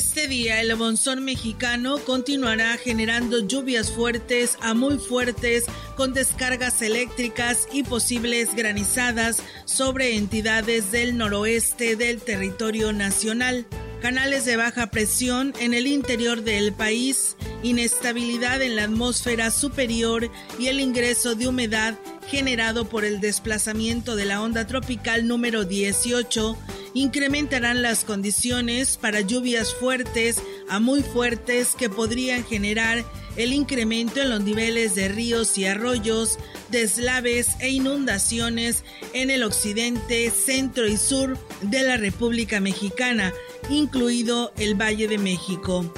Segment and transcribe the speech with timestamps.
[0.00, 7.68] Este día el monzón mexicano continuará generando lluvias fuertes a muy fuertes con descargas eléctricas
[7.70, 13.66] y posibles granizadas sobre entidades del noroeste del territorio nacional.
[14.00, 20.68] Canales de baja presión en el interior del país, inestabilidad en la atmósfera superior y
[20.68, 21.98] el ingreso de humedad
[22.30, 26.56] generado por el desplazamiento de la onda tropical número 18
[26.94, 33.04] incrementarán las condiciones para lluvias fuertes a muy fuertes que podrían generar
[33.36, 36.38] el incremento en los niveles de ríos y arroyos,
[36.70, 43.32] deslaves e inundaciones en el occidente, centro y sur de la República Mexicana,
[43.68, 45.92] incluido el Valle de México.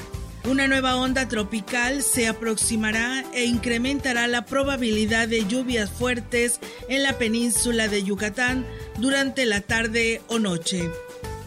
[0.44, 7.16] Una nueva onda tropical se aproximará e incrementará la probabilidad de lluvias fuertes en la
[7.16, 8.66] península de Yucatán
[8.98, 10.90] durante la tarde o noche.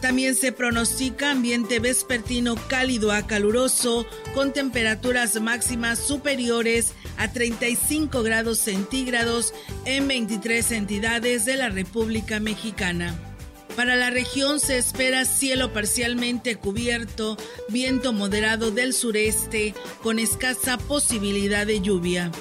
[0.00, 8.58] También se pronostica ambiente vespertino cálido a caluroso con temperaturas máximas superiores a 35 grados
[8.58, 9.52] centígrados
[9.84, 13.25] en 23 entidades de la República Mexicana.
[13.76, 17.36] Para la región se espera cielo parcialmente cubierto,
[17.68, 22.32] viento moderado del sureste con escasa posibilidad de lluvia.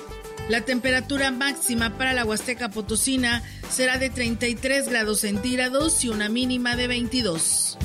[0.48, 6.78] La temperatura máxima para la Huasteca Potosina será de 33 grados centígrados y una mínima
[6.78, 7.78] de 22.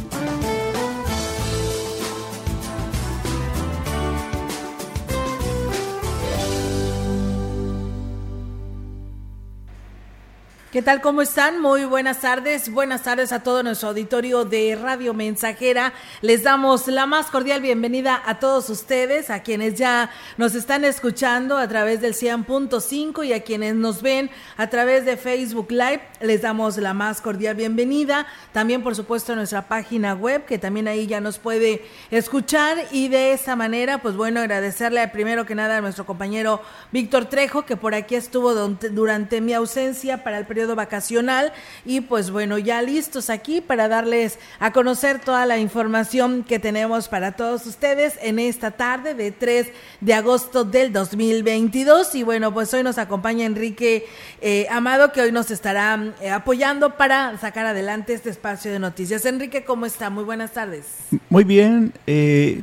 [10.71, 11.01] ¿Qué tal?
[11.01, 11.61] ¿Cómo están?
[11.61, 12.71] Muy buenas tardes.
[12.71, 15.93] Buenas tardes a todo nuestro auditorio de Radio Mensajera.
[16.21, 21.59] Les damos la más cordial bienvenida a todos ustedes, a quienes ya nos están escuchando
[21.59, 26.03] a través del 100.5 y a quienes nos ven a través de Facebook Live.
[26.21, 28.29] Les damos la más cordial bienvenida.
[28.53, 32.79] También, por supuesto, a nuestra página web, que también ahí ya nos puede escuchar.
[32.93, 37.67] Y de esa manera, pues bueno, agradecerle primero que nada a nuestro compañero Víctor Trejo,
[37.67, 41.53] que por aquí estuvo durante mi ausencia para el periodo vacacional
[41.85, 47.09] y pues bueno, ya listos aquí para darles a conocer toda la información que tenemos
[47.09, 49.69] para todos ustedes en esta tarde de 3
[50.01, 54.07] de agosto del 2022 y bueno, pues hoy nos acompaña Enrique
[54.41, 59.25] eh, Amado que hoy nos estará eh, apoyando para sacar adelante este espacio de noticias.
[59.25, 60.11] Enrique, ¿cómo está?
[60.11, 60.87] Muy buenas tardes.
[61.29, 62.63] Muy bien, eh,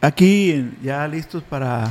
[0.00, 1.88] aquí ya listos para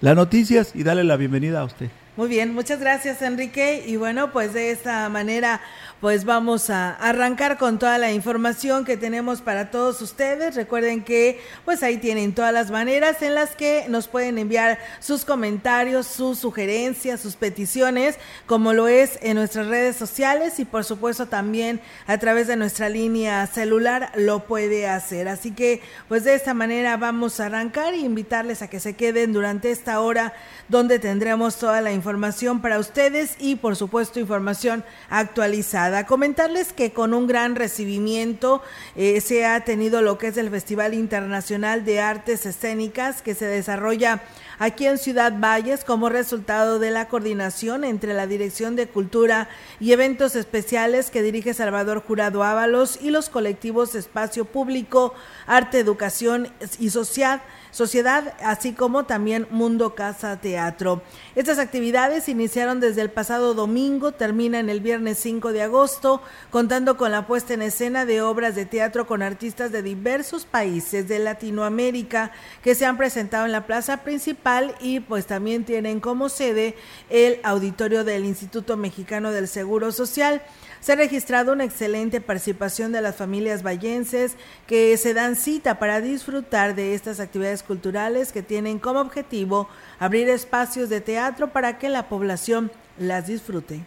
[0.00, 1.90] las noticias y darle la bienvenida a usted.
[2.16, 3.84] Muy bien, muchas gracias Enrique.
[3.86, 5.60] Y bueno, pues de esta manera
[6.00, 10.56] pues vamos a arrancar con toda la información que tenemos para todos ustedes.
[10.56, 15.24] Recuerden que pues ahí tienen todas las maneras en las que nos pueden enviar sus
[15.24, 18.16] comentarios, sus sugerencias, sus peticiones,
[18.46, 22.88] como lo es en nuestras redes sociales y por supuesto también a través de nuestra
[22.88, 25.28] línea celular lo puede hacer.
[25.28, 29.32] Así que pues de esta manera vamos a arrancar y invitarles a que se queden
[29.32, 30.32] durante esta hora
[30.68, 36.06] donde tendremos toda la información para ustedes y por supuesto información actualizada.
[36.06, 38.62] Comentarles que con un gran recibimiento
[38.96, 43.46] eh, se ha tenido lo que es el Festival Internacional de Artes Escénicas que se
[43.46, 44.22] desarrolla
[44.58, 49.48] aquí en Ciudad Valles como resultado de la coordinación entre la Dirección de Cultura
[49.80, 55.14] y Eventos Especiales que dirige Salvador Jurado Ábalos y los colectivos Espacio Público,
[55.46, 56.48] Arte, Educación
[56.78, 61.02] y Social Sociedad, así como también Mundo Casa Teatro.
[61.34, 67.10] Estas actividades iniciaron desde el pasado domingo, terminan el viernes 5 de agosto, contando con
[67.12, 72.32] la puesta en escena de obras de teatro con artistas de diversos países de Latinoamérica
[72.62, 76.74] que se han presentado en la plaza principal y pues también tienen como sede
[77.08, 80.42] el auditorio del Instituto Mexicano del Seguro Social.
[80.80, 84.36] Se ha registrado una excelente participación de las familias vallenses
[84.66, 89.68] que se dan cita para disfrutar de estas actividades culturales que tienen como objetivo
[89.98, 93.82] abrir espacios de teatro para que la población las disfrute.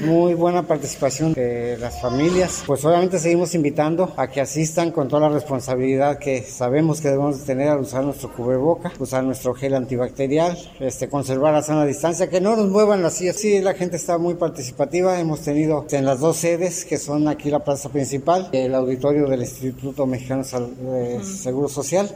[0.00, 2.62] Muy buena participación de las familias.
[2.66, 7.44] Pues obviamente seguimos invitando a que asistan con toda la responsabilidad que sabemos que debemos
[7.44, 12.40] tener al usar nuestro cubreboca, usar nuestro gel antibacterial, este, conservar la sana distancia, que
[12.40, 13.36] no nos muevan las sillas.
[13.36, 15.18] Sí, la gente está muy participativa.
[15.18, 19.40] Hemos tenido en las dos sedes, que son aquí la plaza principal, el auditorio del
[19.40, 22.14] Instituto Mexicano de Seguro Social.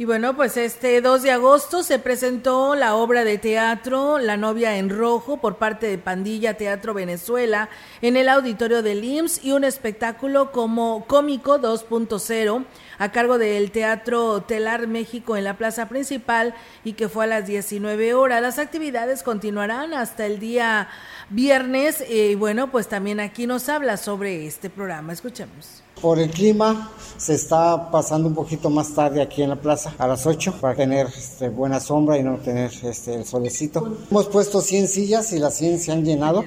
[0.00, 4.76] Y bueno, pues este 2 de agosto se presentó la obra de teatro La novia
[4.76, 7.68] en rojo por parte de Pandilla Teatro Venezuela
[8.00, 12.64] en el auditorio del IMSS y un espectáculo como cómico 2.0
[12.98, 16.54] a cargo del Teatro Telar México en la plaza principal
[16.84, 18.40] y que fue a las 19 horas.
[18.40, 20.88] Las actividades continuarán hasta el día
[21.28, 25.12] viernes y bueno, pues también aquí nos habla sobre este programa.
[25.12, 25.82] Escuchemos.
[26.00, 30.06] Por el clima se está pasando un poquito más tarde aquí en la plaza a
[30.06, 33.98] las 8 para tener este, buena sombra y no tener este, el solecito.
[34.08, 36.44] Hemos puesto 100 sillas y las 100 se han llenado.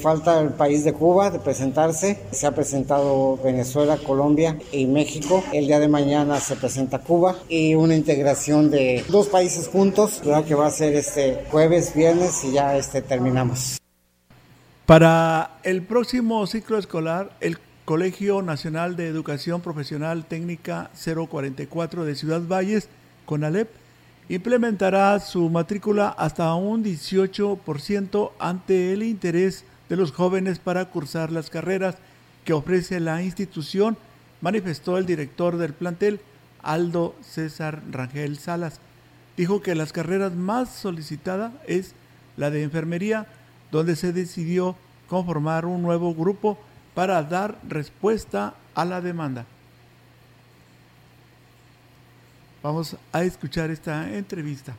[0.00, 2.20] Falta el país de Cuba de presentarse.
[2.30, 5.42] Se ha presentado Venezuela, Colombia y México.
[5.52, 10.54] El día de mañana se presenta Cuba y una integración de dos países juntos, que
[10.54, 13.78] va a ser este jueves, viernes y ya este terminamos.
[14.86, 22.40] Para el próximo ciclo escolar, el Colegio Nacional de Educación Profesional Técnica 044 de Ciudad
[22.40, 22.88] Valles,
[23.26, 23.68] CONALEP,
[24.30, 31.50] implementará su matrícula hasta un 18% ante el interés de los jóvenes para cursar las
[31.50, 31.96] carreras
[32.46, 33.98] que ofrece la institución,
[34.40, 36.20] manifestó el director del plantel,
[36.62, 38.80] Aldo César Rangel Salas.
[39.36, 41.94] Dijo que las carreras más solicitadas es
[42.38, 43.26] la de enfermería,
[43.70, 44.74] donde se decidió
[45.06, 46.58] conformar un nuevo grupo
[46.94, 49.44] para dar respuesta a la demanda.
[52.62, 54.74] Vamos a escuchar esta entrevista.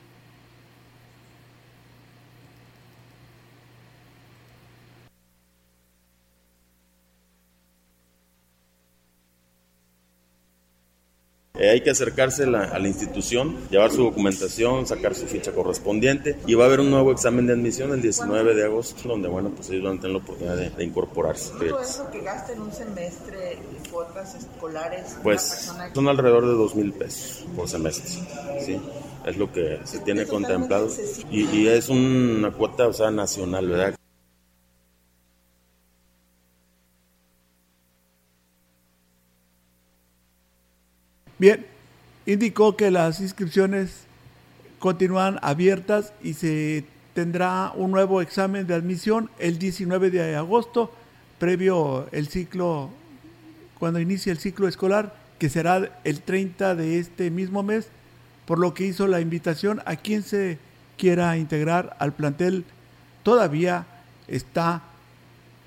[11.66, 16.54] Eh, hay que acercarse a la, institución, llevar su documentación, sacar su ficha correspondiente y
[16.54, 19.72] va a haber un nuevo examen de admisión el 19 de agosto, donde bueno, pues
[19.72, 21.54] ellos van a tener la oportunidad de, incorporarse.
[21.58, 25.18] ¿Cuánto es lo que gasta en un semestre en cuotas escolares?
[25.24, 28.12] Pues son alrededor de dos mil pesos por semestre,
[28.64, 28.80] ¿sí?
[29.26, 30.88] Es lo que se tiene contemplado.
[31.32, 33.96] Y, y es una cuota, o sea, nacional, ¿verdad?
[41.46, 41.64] Bien,
[42.26, 44.06] indicó que las inscripciones
[44.80, 50.92] continúan abiertas y se tendrá un nuevo examen de admisión el 19 de agosto,
[51.38, 52.90] previo el ciclo,
[53.78, 57.90] cuando inicie el ciclo escolar, que será el 30 de este mismo mes,
[58.48, 60.58] por lo que hizo la invitación a quien se
[60.98, 62.66] quiera integrar al plantel.
[63.22, 63.86] Todavía
[64.28, 64.82] está,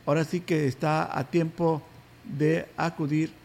[0.06, 1.82] ahora sí que está a tiempo
[2.24, 3.37] de acudir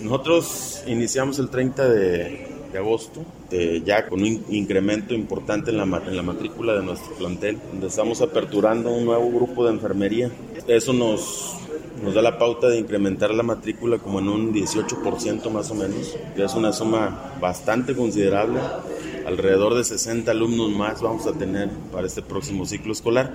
[0.00, 3.24] Nosotros iniciamos el 30 de, agosto,
[3.84, 8.22] ya con un incremento importante en la, en la matrícula de nuestro plantel, donde estamos
[8.22, 10.30] aperturando un nuevo grupo de enfermería.
[10.68, 11.56] Eso nos,
[12.02, 16.16] nos da la pauta de incrementar la matrícula como en un 18% más o menos,
[16.36, 18.60] que es una suma bastante considerable.
[19.26, 23.34] Alrededor de 60 alumnos más vamos a tener para este próximo ciclo escolar.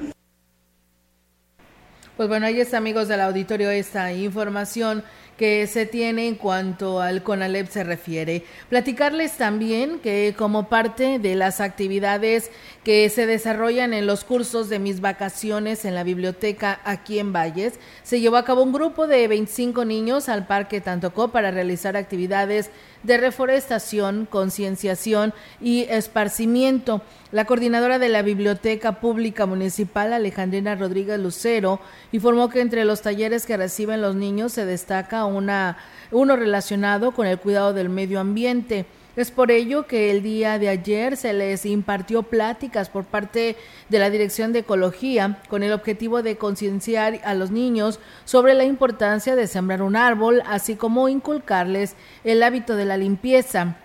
[2.15, 5.03] Pues bueno, ahí está amigos del auditorio esta información
[5.37, 8.43] que se tiene en cuanto al CONALEP se refiere.
[8.69, 12.51] Platicarles también que como parte de las actividades
[12.83, 17.79] que se desarrollan en los cursos de mis vacaciones en la biblioteca aquí en Valles,
[18.03, 22.69] se llevó a cabo un grupo de 25 niños al Parque Tantocó para realizar actividades
[23.03, 27.01] de reforestación, concienciación y esparcimiento.
[27.31, 31.79] La coordinadora de la Biblioteca Pública Municipal, Alejandrina Rodríguez Lucero,
[32.11, 35.77] informó que entre los talleres que reciben los niños se destaca una,
[36.11, 38.85] uno relacionado con el cuidado del medio ambiente.
[39.15, 43.55] Es por ello que el día de ayer se les impartió pláticas por parte
[43.89, 48.63] de la Dirección de Ecología con el objetivo de concienciar a los niños sobre la
[48.63, 53.75] importancia de sembrar un árbol, así como inculcarles el hábito de la limpieza,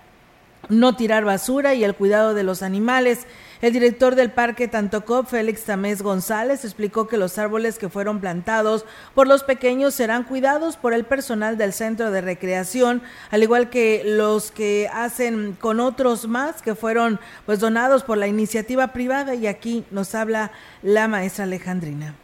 [0.70, 3.26] no tirar basura y el cuidado de los animales.
[3.60, 8.84] El director del Parque Tantocop, Félix Tamés González, explicó que los árboles que fueron plantados
[9.16, 14.02] por los pequeños serán cuidados por el personal del centro de recreación, al igual que
[14.04, 19.48] los que hacen con otros más que fueron pues donados por la iniciativa privada y
[19.48, 20.52] aquí nos habla
[20.84, 22.14] la maestra Alejandrina.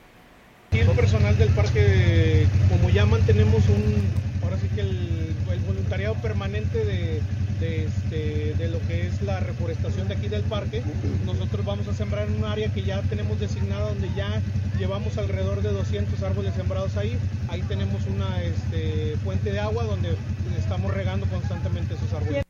[0.71, 4.05] el personal del parque, como llaman, tenemos un,
[4.45, 5.35] ahora sí que el
[5.67, 7.21] voluntariado permanente de
[7.65, 10.83] de, este, de lo que es la reforestación de aquí del parque.
[11.25, 14.43] Nosotros vamos a sembrar en un área que ya tenemos designada donde ya
[14.79, 17.17] llevamos alrededor de 200 árboles sembrados ahí.
[17.49, 20.15] Ahí tenemos una este, fuente de agua donde
[20.59, 22.44] estamos regando constantemente esos árboles.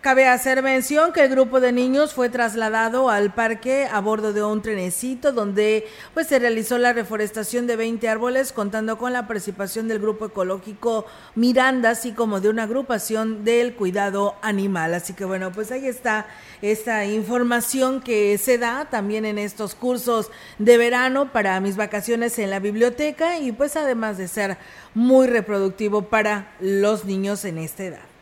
[0.00, 4.42] Cabe hacer mención que el grupo de niños fue trasladado al parque a bordo de
[4.42, 9.88] un trenecito donde pues se realizó la reforestación de 20 árboles contando con la participación
[9.88, 14.94] del grupo ecológico Miranda así como de una agrupación del cuidado animal.
[14.94, 16.26] Así que bueno, pues ahí está
[16.62, 22.50] esta información que se da también en estos cursos de verano para mis vacaciones en
[22.50, 24.58] la biblioteca y pues además de ser
[24.94, 28.17] muy reproductivo para los niños en esta edad.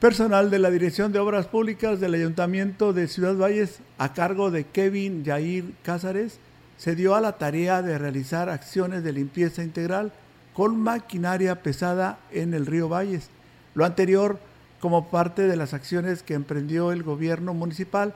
[0.00, 4.64] Personal de la Dirección de Obras Públicas del Ayuntamiento de Ciudad Valles, a cargo de
[4.64, 6.38] Kevin Yair Cázares,
[6.78, 10.10] se dio a la tarea de realizar acciones de limpieza integral
[10.54, 13.28] con maquinaria pesada en el río Valles.
[13.74, 14.38] Lo anterior
[14.80, 18.14] como parte de las acciones que emprendió el gobierno municipal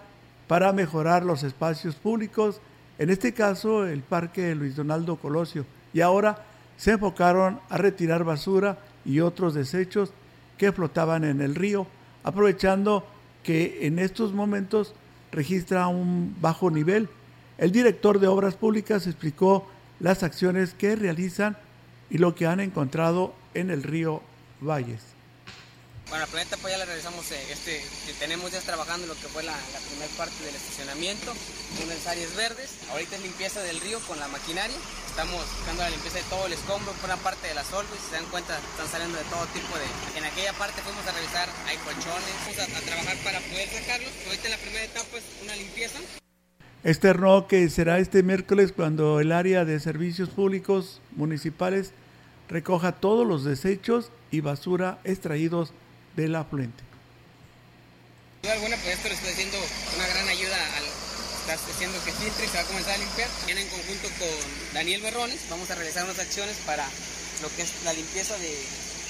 [0.48, 2.62] para mejorar los espacios públicos,
[2.98, 6.46] en este caso el Parque Luis Donaldo Colosio, y ahora
[6.78, 10.14] se enfocaron a retirar basura y otros desechos
[10.58, 11.86] que flotaban en el río,
[12.22, 13.06] aprovechando
[13.42, 14.94] que en estos momentos
[15.32, 17.08] registra un bajo nivel.
[17.58, 19.68] El director de Obras Públicas explicó
[20.00, 21.56] las acciones que realizan
[22.10, 24.22] y lo que han encontrado en el río
[24.60, 25.13] Valles.
[26.14, 27.82] Bueno, la planeta pues ya la realizamos, eh, este,
[28.20, 29.58] tenemos ya trabajando lo que fue la,
[29.90, 31.34] primera parte del estacionamiento,
[31.82, 34.76] unas áreas verdes, ahorita es limpieza del río con la maquinaria,
[35.10, 38.10] estamos buscando la limpieza de todo el escombro, por una parte de las olvas, si
[38.10, 39.90] se dan cuenta están saliendo de todo tipo de...
[40.14, 44.48] En aquella parte fuimos a revisar, hay colchones, vamos a, trabajar para poder sacarlos, ahorita
[44.54, 45.98] la primera etapa es una limpieza.
[46.84, 51.90] Externó que será este miércoles cuando el área de servicios públicos municipales
[52.48, 55.74] recoja todos los desechos y basura extraídos
[56.16, 56.82] del afluente.
[58.50, 59.58] alguna, pues esto le estoy haciendo
[59.96, 60.84] una gran ayuda al
[61.52, 63.28] está haciendo que filtre se va a comenzar a limpiar.
[63.44, 66.86] Viene en conjunto con Daniel Berrones, vamos a realizar unas acciones para
[67.42, 68.64] lo que es la limpieza de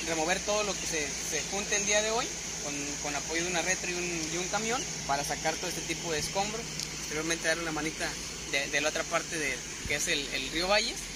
[0.08, 2.26] remover todo lo que se, se junte el día de hoy,
[2.64, 5.82] con, con apoyo de una retro y un, y un, camión, para sacar todo este
[5.82, 6.62] tipo de escombros.
[6.98, 8.08] Posteriormente darle una manita
[8.50, 9.54] de, de la otra parte de,
[9.86, 11.13] que es el, el río Valles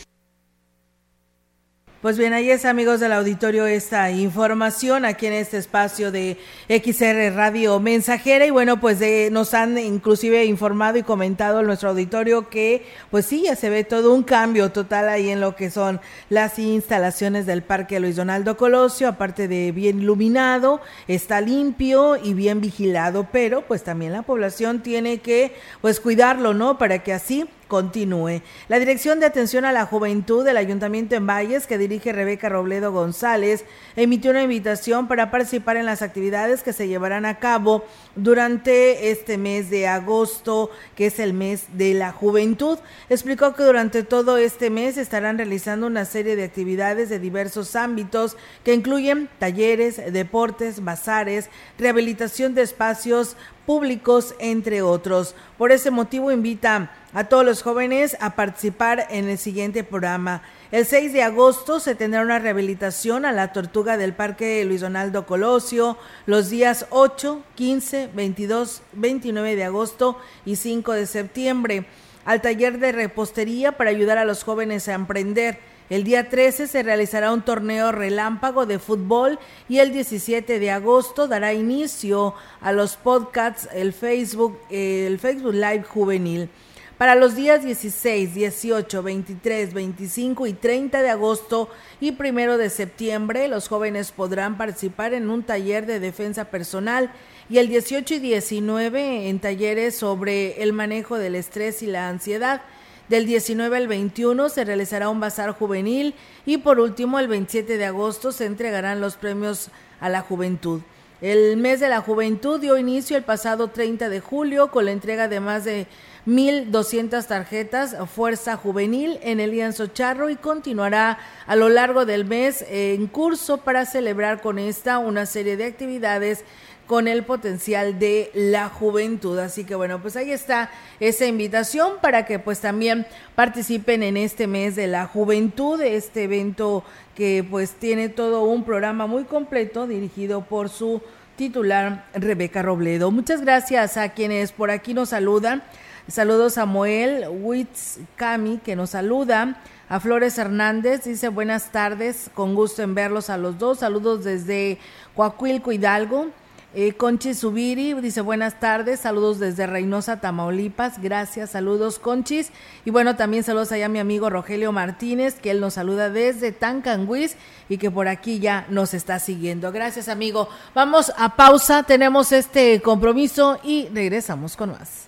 [2.00, 6.37] pues bien, ahí es amigos del auditorio esta información aquí en este espacio de
[6.69, 11.90] XR Radio Mensajera y bueno, pues de, nos han inclusive informado y comentado en nuestro
[11.90, 15.73] auditorio que pues sí, ya se ve todo un cambio total ahí en lo que
[15.73, 16.00] son
[16.31, 22.61] las instalaciones del Parque Luis Donaldo Colosio, aparte de bien iluminado, está limpio y bien
[22.61, 26.78] vigilado, pero pues también la población tiene que pues cuidarlo, ¿no?
[26.78, 28.43] Para que así continúe.
[28.69, 32.91] La Dirección de Atención a la Juventud del Ayuntamiento en Valles, que dirige Rebeca Robledo
[32.91, 37.85] González, emitió una invitación para participar en las actividades que se llevarán a cabo
[38.17, 42.79] durante este mes de agosto, que es el mes de la juventud.
[43.09, 48.37] Explicó que durante todo este mes estarán realizando una serie de actividades de diversos ámbitos
[48.65, 53.37] que incluyen talleres, deportes, bazares, rehabilitación de espacios
[53.69, 55.35] públicos, entre otros.
[55.59, 60.41] Por ese motivo invita a todos los jóvenes a participar en el siguiente programa.
[60.73, 65.27] El 6 de agosto se tendrá una rehabilitación a la tortuga del Parque Luis Donaldo
[65.27, 71.87] Colosio los días 8, 15, 22, 29 de agosto y 5 de septiembre.
[72.25, 76.83] Al taller de repostería para ayudar a los jóvenes a emprender el día 13 se
[76.83, 82.97] realizará un torneo relámpago de fútbol y el 17 de agosto dará inicio a los
[82.97, 86.50] podcasts el Facebook, el Facebook Live Juvenil.
[86.99, 93.47] Para los días 16, 18, 23, 25 y 30 de agosto y primero de septiembre,
[93.47, 97.12] los jóvenes podrán participar en un taller de defensa personal
[97.49, 102.62] y el 18 y 19 en talleres sobre el manejo del estrés y la ansiedad.
[103.09, 107.87] Del 19 al 21 se realizará un bazar juvenil y por último el 27 de
[107.87, 110.83] agosto se entregarán los premios a la juventud.
[111.23, 115.27] El mes de la juventud dio inicio el pasado 30 de julio con la entrega
[115.27, 115.87] de más de
[116.27, 122.65] 1.200 tarjetas Fuerza Juvenil en el lienzo charro y continuará a lo largo del mes
[122.69, 126.45] en curso para celebrar con esta una serie de actividades
[126.88, 129.38] con el potencial de la juventud.
[129.38, 134.47] Así que bueno, pues ahí está esa invitación para que pues también participen en este
[134.47, 136.83] mes de la juventud, este evento
[137.14, 141.02] que pues tiene todo un programa muy completo dirigido por su
[141.37, 143.11] titular Rebeca Robledo.
[143.11, 145.62] Muchas gracias a quienes por aquí nos saludan.
[146.09, 149.61] Saludos a Moel Witz Cami que nos saluda.
[149.90, 154.78] a Flores Hernández, dice buenas tardes, con gusto en verlos a los dos, saludos desde
[155.14, 156.28] Coahuilco Hidalgo.
[156.75, 162.51] Eh, Conchi dice buenas tardes, saludos desde Reynosa, Tamaulipas, gracias, saludos Conchis.
[162.85, 166.53] Y bueno, también saludos allá a mi amigo Rogelio Martínez, que él nos saluda desde
[166.53, 167.37] Tancanguis
[167.71, 169.73] y que por aquí ya nos está siguiendo.
[169.73, 170.51] Gracias amigo.
[170.75, 175.08] Vamos a pausa, tenemos este compromiso y regresamos con más.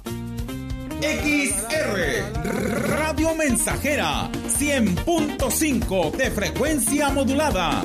[1.01, 7.83] XR Radio Mensajera 100.5 de frecuencia modulada.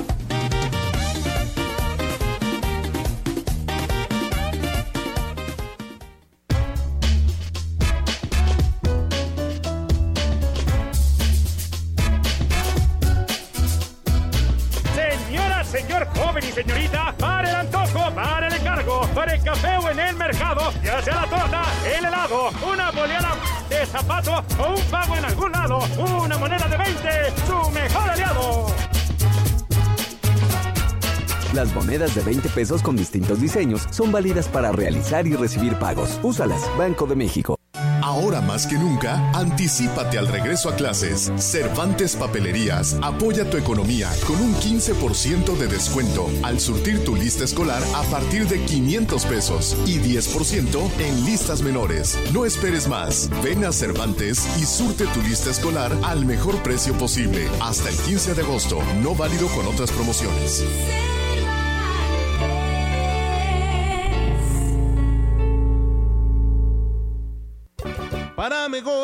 [31.57, 36.19] Las monedas de 20 pesos con distintos diseños son válidas para realizar y recibir pagos.
[36.21, 37.57] Úsalas, Banco de México.
[38.03, 41.31] Ahora más que nunca, anticípate al regreso a clases.
[41.37, 47.81] Cervantes Papelerías apoya tu economía con un 15% de descuento al surtir tu lista escolar
[47.95, 52.19] a partir de 500 pesos y 10% en listas menores.
[52.33, 53.31] No esperes más.
[53.43, 57.47] Ven a Cervantes y surte tu lista escolar al mejor precio posible.
[57.61, 60.63] Hasta el 15 de agosto, no válido con otras promociones.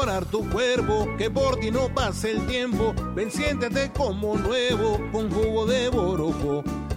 [0.03, 5.65] Tu cuerpo, que por ti no pase el tiempo, ven siéntete como nuevo con jugo
[5.65, 6.61] de borojo.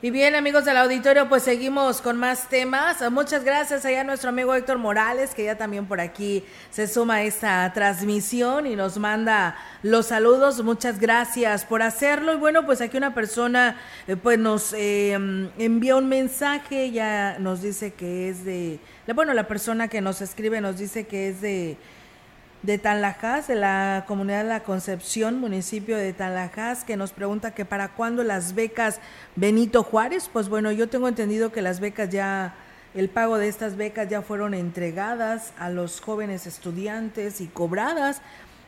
[0.00, 2.98] Y bien, amigos del auditorio, pues seguimos con más temas.
[3.10, 7.16] Muchas gracias allá a nuestro amigo Héctor Morales, que ya también por aquí se suma
[7.16, 10.62] a esta transmisión y nos manda los saludos.
[10.62, 12.32] Muchas gracias por hacerlo.
[12.32, 15.14] Y bueno, pues aquí una persona eh, pues nos eh,
[15.58, 18.78] envió un mensaje, ya nos dice que es de,
[19.16, 21.76] bueno, la persona que nos escribe nos dice que es de
[22.62, 27.64] de Tanlajas, de la comunidad de la Concepción, municipio de Tanlajas, que nos pregunta que
[27.64, 29.00] para cuándo las becas
[29.36, 30.28] Benito Juárez.
[30.32, 32.54] Pues bueno, yo tengo entendido que las becas ya,
[32.94, 38.22] el pago de estas becas ya fueron entregadas a los jóvenes estudiantes y cobradas.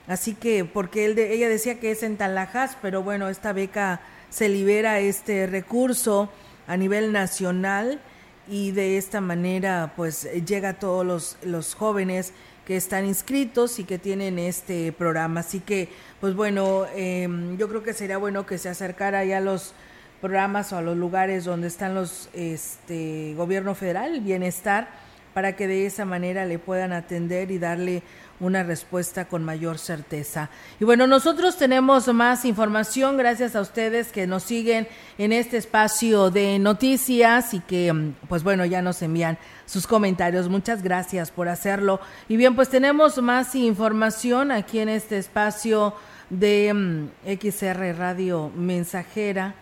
[0.07, 4.49] Así que, porque él ella decía que es en Tanlajas, pero bueno, esta beca se
[4.49, 6.31] libera este recurso
[6.67, 8.01] a nivel nacional
[8.49, 12.33] y de esta manera pues llega a todos los, los jóvenes
[12.71, 15.41] que están inscritos y que tienen este programa.
[15.41, 15.89] Así que,
[16.21, 19.75] pues bueno, em, yo creo que sería bueno que se acercara ya a los
[20.21, 24.87] programas o a los lugares donde están los este gobierno federal, el bienestar,
[25.35, 28.05] para que de esa manera le puedan atender y darle
[28.41, 30.51] una respuesta con mayor certeza.
[30.81, 36.31] Y bueno, nosotros tenemos más información gracias a ustedes que nos siguen en este espacio
[36.31, 40.49] de noticias y que, mm, pues bueno, ya nos envían sus comentarios.
[40.49, 42.01] Muchas gracias por hacerlo.
[42.29, 45.95] Y bien, pues tenemos más información aquí en este espacio
[46.31, 49.55] de mm, XR Radio Mensajera.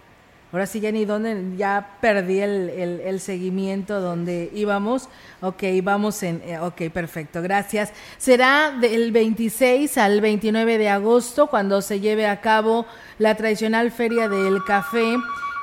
[0.51, 5.09] Ahora sí, ya ni dónde, ya perdí el, el, seguimiento donde íbamos.
[5.43, 7.93] Ok, vamos en, eh, ok, perfecto, gracias.
[8.17, 12.87] Será del 26 al 29 de agosto cuando se lleve a cabo
[13.19, 15.17] la tradicional Feria del Café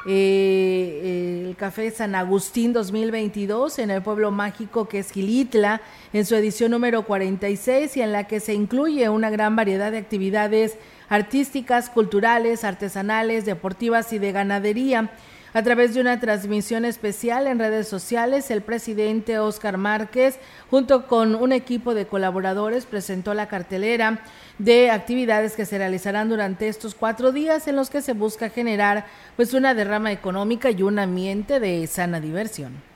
[0.08, 5.82] eh, el Café San Agustín 2022 en el pueblo mágico que es Gilitla,
[6.13, 9.98] en su edición número 46 y en la que se incluye una gran variedad de
[9.98, 10.78] actividades
[11.09, 15.11] artísticas, culturales, artesanales, deportivas y de ganadería.
[15.55, 20.37] A través de una transmisión especial en redes sociales, el presidente Oscar Márquez,
[20.69, 24.19] junto con un equipo de colaboradores, presentó la cartelera
[24.59, 29.05] de actividades que se realizarán durante estos cuatro días en los que se busca generar
[29.37, 32.94] pues una derrama económica y un ambiente de sana diversión.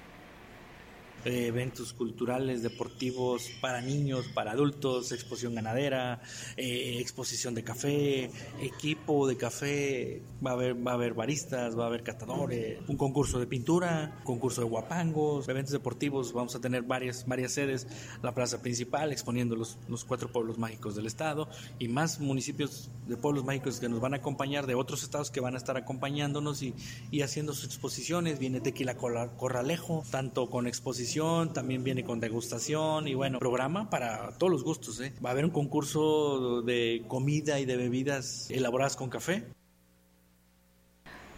[1.25, 6.21] Eh, eventos culturales, deportivos para niños, para adultos, exposición ganadera,
[6.55, 11.83] eh, exposición de café, equipo de café, va a haber va a haber baristas, va
[11.83, 16.83] a haber catadores, un concurso de pintura, concurso de guapangos, eventos deportivos, vamos a tener
[16.83, 17.85] varias varias sedes,
[18.23, 23.17] la plaza principal exponiendo los, los cuatro pueblos mágicos del estado y más municipios de
[23.17, 26.63] pueblos mágicos que nos van a acompañar de otros estados que van a estar acompañándonos
[26.63, 26.73] y,
[27.11, 31.08] y haciendo sus exposiciones, viene Tequila Corralejo, tanto con exposición
[31.53, 34.99] también viene con degustación y bueno, programa para todos los gustos.
[34.99, 35.13] ¿eh?
[35.23, 39.43] Va a haber un concurso de comida y de bebidas elaboradas con café.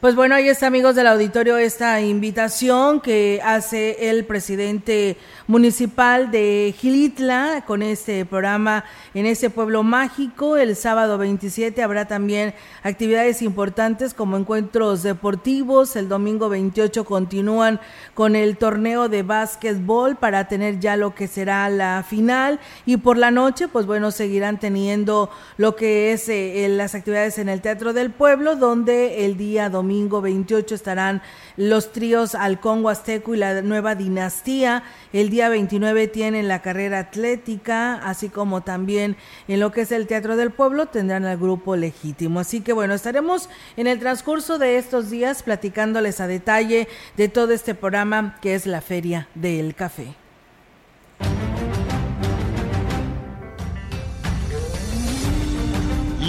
[0.02, 6.74] Pues bueno, ahí está, amigos del auditorio, esta invitación que hace el presidente municipal de
[6.76, 8.84] Gilitla con este programa
[9.14, 10.58] en ese pueblo mágico.
[10.58, 15.96] El sábado 27 habrá también actividades importantes como encuentros deportivos.
[15.96, 17.80] El domingo 28 continúan
[18.16, 22.60] con el torneo de básquetbol para tener ya lo que será la final.
[22.88, 27.50] Y por la noche, pues bueno, seguirán teniendo lo que es eh, las actividades en
[27.50, 31.22] el Teatro del Pueblo, donde el día domingo domingo 28 estarán
[31.58, 34.84] los tríos Halcón Huasteco y la nueva dinastía.
[35.12, 39.18] El día 29 tienen la carrera atlética, así como también
[39.50, 42.40] en lo que es el Teatro del Pueblo tendrán al grupo legítimo.
[42.40, 47.52] Así que bueno, estaremos en el transcurso de estos días platicándoles a detalle de todo
[47.52, 50.16] este programa que es la Feria del Café.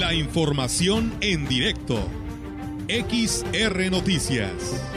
[0.00, 2.10] La información en directo
[2.88, 4.88] XR Noticias.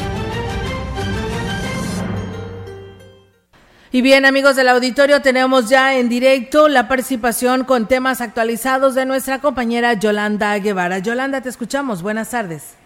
[3.91, 9.06] Y bien, amigos del auditorio, tenemos ya en directo la participación con temas actualizados de
[9.06, 11.00] nuestra compañera Yolanda Guevara.
[11.00, 12.02] Yolanda, te escuchamos.
[12.02, 12.78] Buenas tardes.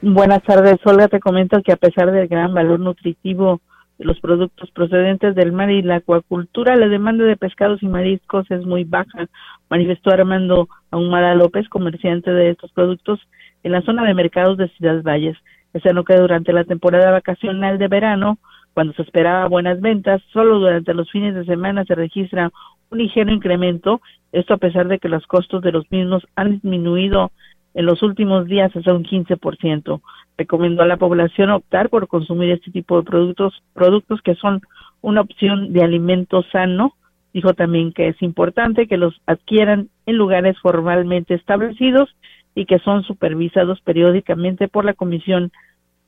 [0.00, 1.08] Buenas tardes, Olga.
[1.08, 3.60] Te comento que a pesar del gran valor nutritivo
[3.98, 8.50] de los productos procedentes del mar y la acuacultura, la demanda de pescados y mariscos
[8.50, 9.28] es muy baja,
[9.68, 13.20] manifestó Armando Ahumada López, comerciante de estos productos
[13.62, 15.36] en la zona de mercados de Ciudad Valles.
[15.72, 18.38] Es no que durante la temporada vacacional de verano,
[18.74, 22.50] cuando se esperaba buenas ventas, solo durante los fines de semana se registra
[22.90, 24.00] un ligero incremento,
[24.32, 27.32] esto a pesar de que los costos de los mismos han disminuido
[27.74, 30.00] en los últimos días hasta un 15%.
[30.36, 34.60] Recomendó a la población optar por consumir este tipo de productos, productos que son
[35.00, 36.94] una opción de alimento sano.
[37.32, 42.14] Dijo también que es importante que los adquieran en lugares formalmente establecidos
[42.54, 45.52] y que son supervisados periódicamente por la Comisión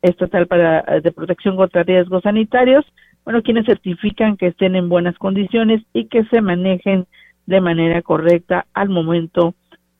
[0.02, 2.84] Estatal para, eh, de Protección contra Riesgos Sanitarios,
[3.24, 7.06] bueno, quienes certifican que estén en buenas condiciones y que se manejen
[7.46, 9.54] de manera correcta al momento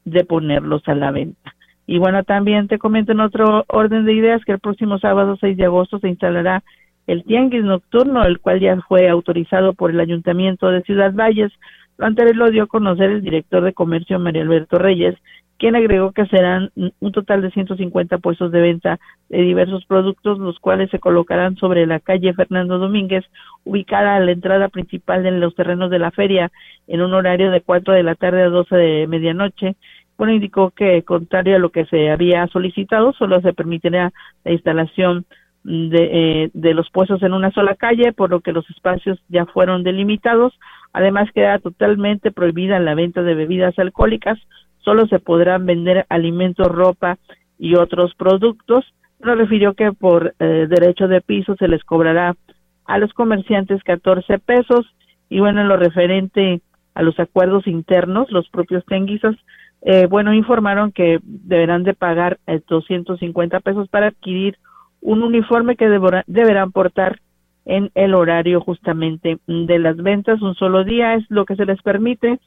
[0.05, 1.55] de ponerlos a la venta.
[1.87, 5.57] Y bueno, también te comento en otro orden de ideas que el próximo sábado 6
[5.57, 6.63] de agosto se instalará
[7.07, 11.53] el Tianguis Nocturno, el cual ya fue autorizado por el Ayuntamiento de Ciudad Valles.
[11.99, 15.15] Lo anterior lo dio a conocer el director de comercio María Alberto Reyes,
[15.59, 20.59] quien agregó que serán un total de 150 puestos de venta de diversos productos, los
[20.59, 23.25] cuales se colocarán sobre la calle Fernando Domínguez,
[23.65, 26.51] ubicada a la entrada principal de los terrenos de la feria,
[26.87, 29.77] en un horario de 4 de la tarde a 12 de medianoche.
[30.19, 34.13] Bueno, indicó que, contrario a lo que se había solicitado, solo se permitirá
[34.45, 35.25] la instalación
[35.65, 39.47] de, eh, de los puestos en una sola calle, por lo que los espacios ya
[39.47, 40.53] fueron delimitados.
[40.93, 44.39] Además, queda totalmente prohibida la venta de bebidas alcohólicas,
[44.85, 47.19] solo se podrán vender alimentos, ropa
[47.59, 48.85] y otros productos.
[49.21, 52.37] Nos refirió que por eh, derecho de piso se les cobrará
[52.85, 54.87] a los comerciantes 14 pesos
[55.29, 56.61] y bueno, en lo referente
[56.95, 59.37] a los acuerdos internos, los propios tenguizos,
[59.83, 64.57] eh, bueno, informaron que deberán de pagar 250 eh, pesos para adquirir
[65.01, 67.21] un uniforme que deberán portar
[67.67, 70.41] en el horario justamente de las ventas.
[70.41, 72.39] Un solo día es lo que se les permite.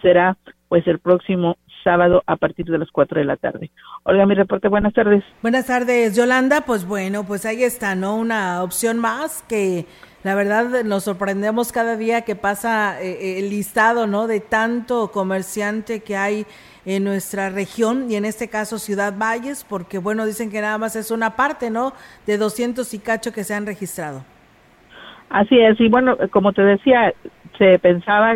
[0.00, 0.36] Será
[0.68, 1.56] pues el próximo
[1.86, 3.70] sábado a partir de las 4 de la tarde.
[4.02, 5.22] Olga, mi reporte, buenas tardes.
[5.40, 6.62] Buenas tardes, Yolanda.
[6.62, 8.16] Pues bueno, pues ahí está, ¿no?
[8.16, 9.86] Una opción más que
[10.24, 14.26] la verdad nos sorprendemos cada día que pasa eh, el listado, ¿no?
[14.26, 16.44] De tanto comerciante que hay
[16.84, 20.96] en nuestra región y en este caso Ciudad Valles, porque bueno, dicen que nada más
[20.96, 21.92] es una parte, ¿no?
[22.26, 24.24] De 200 y cacho que se han registrado.
[25.30, 27.14] Así es, y bueno, como te decía,
[27.58, 28.34] se pensaba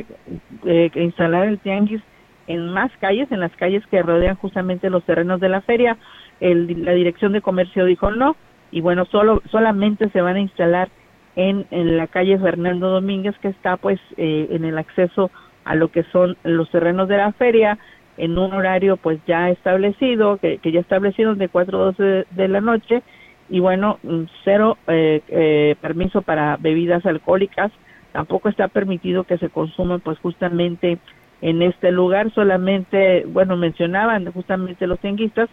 [0.67, 2.03] eh, instalar el tianguis
[2.51, 5.97] en más calles, en las calles que rodean justamente los terrenos de la feria.
[6.41, 8.37] El, la Dirección de Comercio dijo no,
[8.73, 10.89] y bueno, solo solamente se van a instalar
[11.37, 15.31] en, en la calle Fernando Domínguez, que está pues eh, en el acceso
[15.65, 17.79] a lo que son los terrenos de la feria,
[18.17, 22.49] en un horario pues ya establecido, que, que ya establecido de 4 a 12 de,
[22.49, 23.03] la noche,
[23.49, 23.99] y bueno,
[24.45, 27.71] cero eh, eh, permiso para bebidas alcohólicas,
[28.13, 30.99] tampoco está permitido que se consuman pues justamente
[31.43, 35.49] en este lugar, solamente, bueno, mencionaban justamente los tianguistas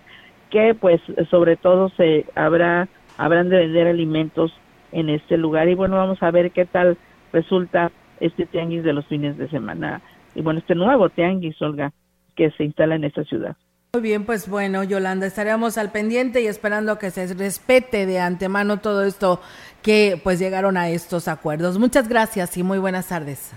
[0.49, 4.51] que pues sobre todo se habrá, habrán de vender alimentos
[4.91, 6.97] en este lugar y bueno, vamos a ver qué tal
[7.33, 10.01] resulta este tianguis de los fines de semana
[10.35, 11.91] y bueno, este nuevo tianguis, Olga,
[12.35, 13.55] que se instala en esta ciudad.
[13.93, 18.77] Muy bien, pues bueno, Yolanda, estaremos al pendiente y esperando que se respete de antemano
[18.77, 19.41] todo esto
[19.81, 21.79] que pues llegaron a estos acuerdos.
[21.79, 23.53] Muchas gracias y muy buenas tardes.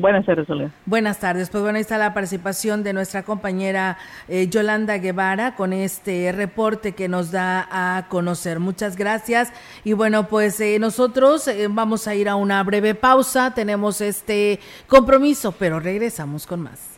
[0.00, 0.70] Buenas tardes, Olga.
[0.86, 1.50] Buenas tardes.
[1.50, 3.96] Pues bueno, ahí está la participación de nuestra compañera
[4.28, 8.60] eh, Yolanda Guevara con este reporte que nos da a conocer.
[8.60, 9.52] Muchas gracias.
[9.84, 13.54] Y bueno, pues eh, nosotros eh, vamos a ir a una breve pausa.
[13.54, 16.97] Tenemos este compromiso, pero regresamos con más.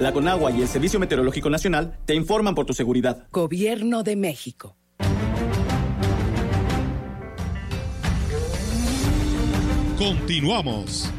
[0.00, 3.28] La Conagua y el Servicio Meteorológico Nacional te informan por tu seguridad.
[3.30, 4.76] Gobierno de México.
[9.96, 11.10] Continuamos.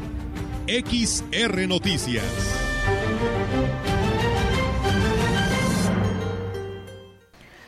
[0.68, 2.24] XR Noticias.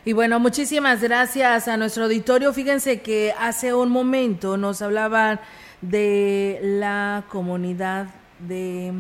[0.05, 2.53] Y bueno, muchísimas gracias a nuestro auditorio.
[2.53, 5.41] Fíjense que hace un momento nos hablaban
[5.81, 8.09] de la comunidad
[8.41, 8.93] de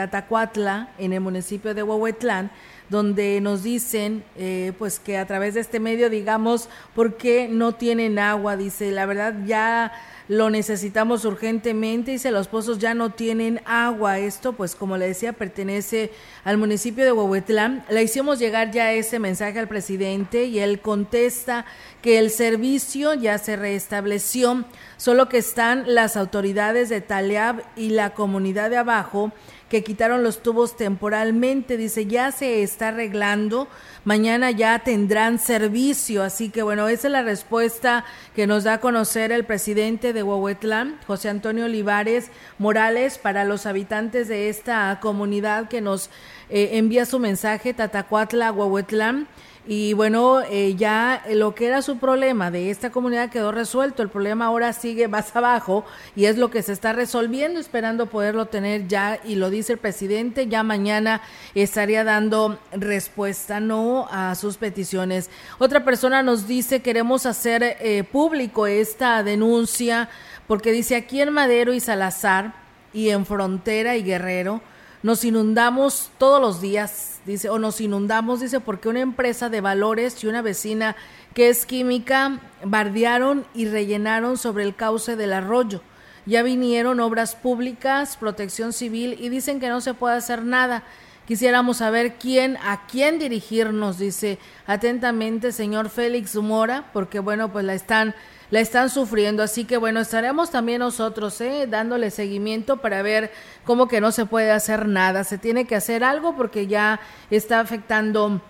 [0.00, 2.50] Tatacuatla, en el municipio de Huehuetlán,
[2.88, 7.74] donde nos dicen eh, pues que a través de este medio digamos por qué no
[7.74, 9.92] tienen agua dice la verdad ya
[10.30, 15.32] lo necesitamos urgentemente dice los pozos ya no tienen agua esto pues como le decía
[15.32, 16.12] pertenece
[16.44, 21.66] al municipio de Huehuetlán le hicimos llegar ya ese mensaje al presidente y él contesta
[22.00, 24.64] que el servicio ya se restableció
[24.98, 29.32] solo que están las autoridades de Taleab y la comunidad de abajo
[29.70, 31.76] que quitaron los tubos temporalmente.
[31.76, 33.68] Dice, ya se está arreglando,
[34.04, 36.24] mañana ya tendrán servicio.
[36.24, 40.19] Así que bueno, esa es la respuesta que nos da a conocer el presidente de
[40.22, 46.10] Huehuetlán, José Antonio Olivares Morales, para los habitantes de esta comunidad que nos
[46.48, 49.28] eh, envía su mensaje, Tatacuatla, Huehuetlán.
[49.72, 54.02] Y bueno, eh, ya lo que era su problema de esta comunidad quedó resuelto.
[54.02, 55.84] El problema ahora sigue más abajo
[56.16, 59.20] y es lo que se está resolviendo, esperando poderlo tener ya.
[59.24, 61.20] Y lo dice el presidente, ya mañana
[61.54, 65.30] estaría dando respuesta no a sus peticiones.
[65.60, 70.08] Otra persona nos dice, queremos hacer eh, público esta denuncia
[70.48, 72.54] porque dice aquí en Madero y Salazar
[72.92, 74.62] y en Frontera y Guerrero
[75.02, 80.22] nos inundamos todos los días, dice, o nos inundamos, dice, porque una empresa de valores
[80.22, 80.96] y una vecina
[81.34, 85.82] que es química bardearon y rellenaron sobre el cauce del arroyo.
[86.26, 90.82] Ya vinieron obras públicas, protección civil y dicen que no se puede hacer nada.
[91.26, 97.74] Quisiéramos saber quién, a quién dirigirnos, dice atentamente señor Félix Mora, porque bueno, pues la
[97.74, 98.14] están
[98.50, 99.42] la están sufriendo.
[99.42, 101.66] Así que bueno, estaremos también nosotros ¿eh?
[101.68, 103.30] dándole seguimiento para ver
[103.64, 105.24] cómo que no se puede hacer nada.
[105.24, 108.40] Se tiene que hacer algo porque ya está afectando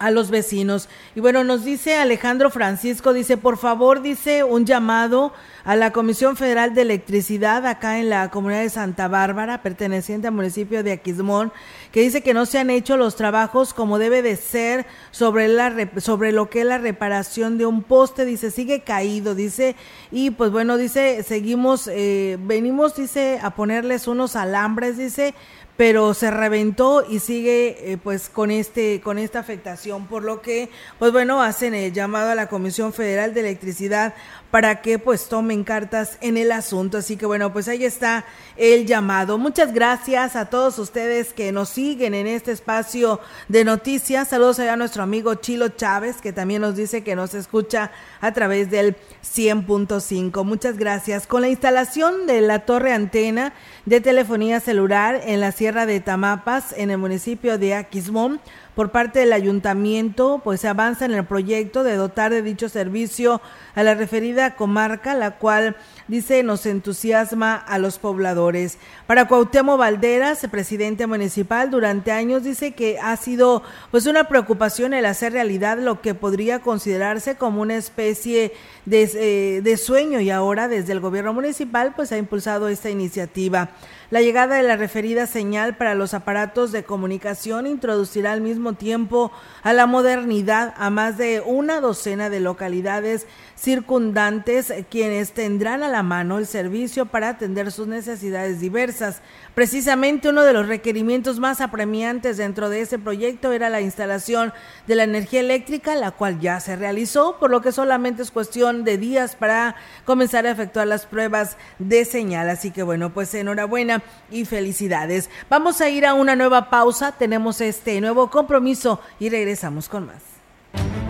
[0.00, 0.88] a los vecinos.
[1.14, 5.32] Y bueno, nos dice Alejandro Francisco, dice, por favor, dice un llamado
[5.62, 10.32] a la Comisión Federal de Electricidad acá en la comunidad de Santa Bárbara, perteneciente al
[10.32, 11.52] municipio de Aquismón,
[11.92, 15.90] que dice que no se han hecho los trabajos como debe de ser sobre, la,
[15.98, 19.76] sobre lo que es la reparación de un poste, dice, sigue caído, dice,
[20.10, 25.34] y pues bueno, dice, seguimos, eh, venimos, dice, a ponerles unos alambres, dice,
[25.80, 30.68] pero se reventó y sigue eh, pues con este con esta afectación por lo que
[30.98, 34.12] pues bueno hacen el llamado a la Comisión Federal de Electricidad
[34.50, 36.98] para que pues tomen cartas en el asunto.
[36.98, 38.24] Así que bueno, pues ahí está
[38.56, 39.38] el llamado.
[39.38, 44.28] Muchas gracias a todos ustedes que nos siguen en este espacio de noticias.
[44.28, 48.70] Saludos a nuestro amigo Chilo Chávez, que también nos dice que nos escucha a través
[48.70, 50.44] del 100.5.
[50.44, 51.26] Muchas gracias.
[51.26, 53.52] Con la instalación de la torre antena
[53.86, 58.40] de telefonía celular en la Sierra de Tamapas, en el municipio de Aquismón,
[58.80, 63.42] por parte del ayuntamiento, pues se avanza en el proyecto de dotar de dicho servicio
[63.74, 65.76] a la referida comarca, la cual
[66.08, 68.78] dice nos entusiasma a los pobladores.
[69.06, 75.04] Para Cuauhtémoc Valderas, presidente municipal, durante años dice que ha sido pues una preocupación el
[75.04, 78.54] hacer realidad lo que podría considerarse como una especie
[78.86, 83.72] de, eh, de sueño y ahora desde el gobierno municipal pues ha impulsado esta iniciativa.
[84.10, 89.30] La llegada de la referida señal para los aparatos de comunicación introducirá al mismo tiempo
[89.62, 96.02] a la modernidad a más de una docena de localidades circundantes quienes tendrán a la
[96.02, 99.22] mano el servicio para atender sus necesidades diversas.
[99.60, 104.54] Precisamente uno de los requerimientos más apremiantes dentro de ese proyecto era la instalación
[104.86, 108.84] de la energía eléctrica, la cual ya se realizó, por lo que solamente es cuestión
[108.84, 112.48] de días para comenzar a efectuar las pruebas de señal.
[112.48, 115.28] Así que bueno, pues enhorabuena y felicidades.
[115.50, 121.09] Vamos a ir a una nueva pausa, tenemos este nuevo compromiso y regresamos con más.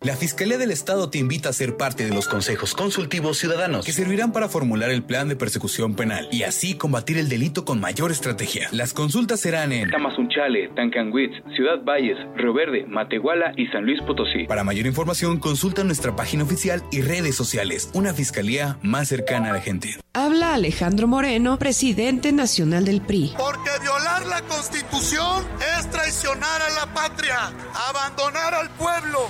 [0.00, 3.90] La Fiscalía del Estado te invita a ser parte de los consejos consultivos ciudadanos que
[3.90, 8.12] servirán para formular el plan de persecución penal y así combatir el delito con mayor
[8.12, 8.68] estrategia.
[8.70, 14.44] Las consultas serán en Tamazunchale, Tancanwitz, Ciudad Valles, Río Verde, Matehuala y San Luis Potosí.
[14.44, 17.90] Para mayor información, consulta nuestra página oficial y redes sociales.
[17.92, 19.96] Una fiscalía más cercana a la gente.
[20.12, 23.34] Habla Alejandro Moreno, presidente nacional del PRI.
[23.36, 25.44] Porque violar la Constitución
[25.76, 27.52] es traicionar a la patria,
[27.88, 29.28] abandonar al pueblo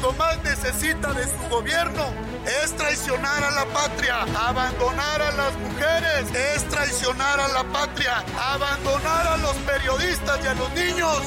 [0.00, 2.04] cuando más necesita de su gobierno
[2.62, 9.26] es traicionar a la patria, abandonar a las mujeres, es traicionar a la patria, abandonar
[9.26, 11.18] a los periodistas y a los niños,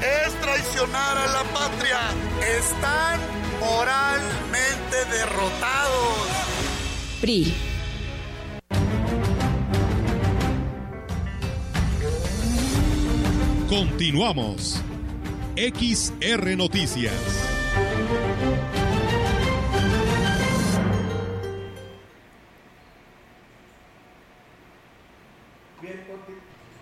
[0.00, 1.98] es traicionar a la patria.
[2.58, 3.20] Están
[3.60, 6.28] moralmente derrotados.
[7.20, 7.54] PRI.
[13.68, 14.82] Continuamos.
[15.56, 17.55] XR Noticias.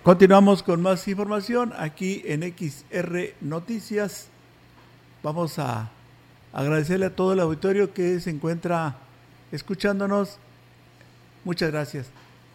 [0.04, 4.28] Continuamos con más información aquí en XR Noticias.
[5.22, 5.90] Vamos a
[6.52, 8.96] agradecerle a todo el auditorio que se encuentra
[9.50, 10.36] escuchándonos.
[11.44, 12.08] Muchas gracias.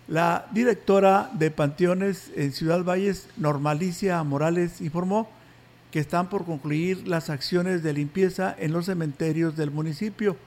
[0.07, 5.27] La directora de Panteones en Ciudad Valles, Normalicia Morales, informó
[5.91, 10.37] que están por concluir las acciones de limpieza en los cementerios del municipio.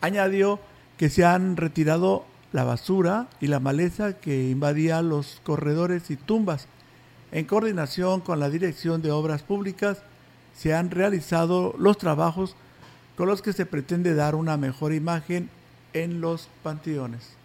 [0.00, 0.60] Añadió
[0.96, 6.66] que se han retirado la basura y la maleza que invadía los corredores y tumbas.
[7.30, 9.98] En coordinación con la Dirección de Obras Públicas,
[10.56, 12.56] se han realizado los trabajos
[13.16, 15.50] con los que se pretende dar una mejor imagen
[15.92, 17.37] en los panteones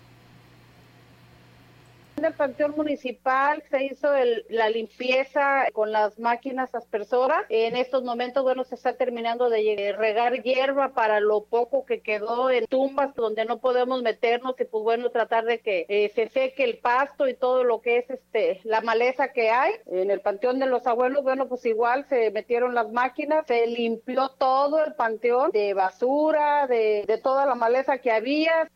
[2.24, 4.08] del Panteón Municipal se hizo
[4.50, 7.46] la limpieza con las máquinas aspersoras.
[7.50, 12.50] En estos momentos, bueno, se está terminando de regar hierba para lo poco que quedó
[12.50, 16.64] en tumbas donde no podemos meternos y pues bueno, tratar de que eh, se seque
[16.64, 19.74] el pasto y todo lo que es este la maleza que hay.
[19.86, 24.30] En el Panteón de los Abuelos, bueno, pues igual se metieron las máquinas, se limpió
[24.30, 28.70] todo el panteón de basura, de, de toda la maleza que había.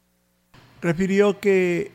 [0.81, 1.91] Refirió que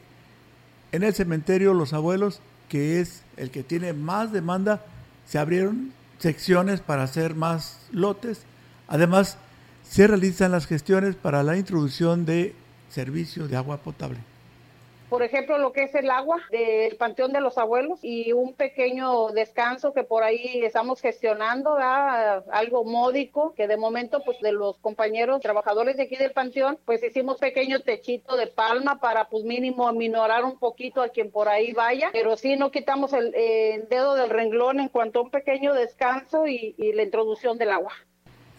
[0.92, 4.84] en el cementerio Los Abuelos, que es el que tiene más demanda,
[5.26, 8.42] se abrieron secciones para hacer más lotes.
[8.88, 9.38] Además,
[9.82, 12.54] se realizan las gestiones para la introducción de
[12.88, 14.31] servicio de agua potable
[15.12, 19.28] por ejemplo, lo que es el agua del Panteón de los Abuelos y un pequeño
[19.28, 25.42] descanso que por ahí estamos gestionando, algo módico, que de momento, pues de los compañeros
[25.42, 30.46] trabajadores de aquí del Panteón, pues hicimos pequeño techito de palma para pues mínimo aminorar
[30.46, 33.32] un poquito a quien por ahí vaya, pero sí no quitamos el,
[33.90, 37.92] dedo del renglón en cuanto a un pequeño descanso y la introducción del agua.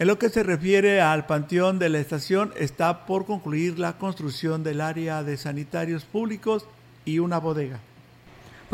[0.04, 4.62] En lo que se refiere al panteón de la estación, está por concluir la construcción
[4.62, 6.66] del área de sanitarios públicos
[7.06, 7.80] y una bodega.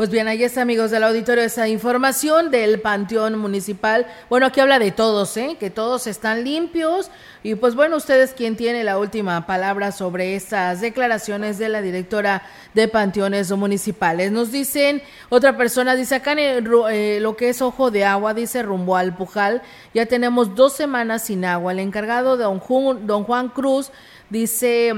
[0.00, 4.06] Pues bien, ahí está, amigos del auditorio, esa información del Panteón Municipal.
[4.30, 5.58] Bueno, aquí habla de todos, ¿eh?
[5.60, 7.10] Que todos están limpios.
[7.42, 12.40] Y pues bueno, ustedes quien tiene la última palabra sobre estas declaraciones de la directora
[12.72, 14.32] de Panteones Municipales.
[14.32, 18.62] Nos dicen, otra persona dice, acá en eh, lo que es Ojo de Agua, dice
[18.62, 19.60] rumbo al Pujal,
[19.92, 21.72] ya tenemos dos semanas sin agua.
[21.72, 22.62] El encargado don,
[23.06, 23.90] don Juan Cruz
[24.30, 24.94] dice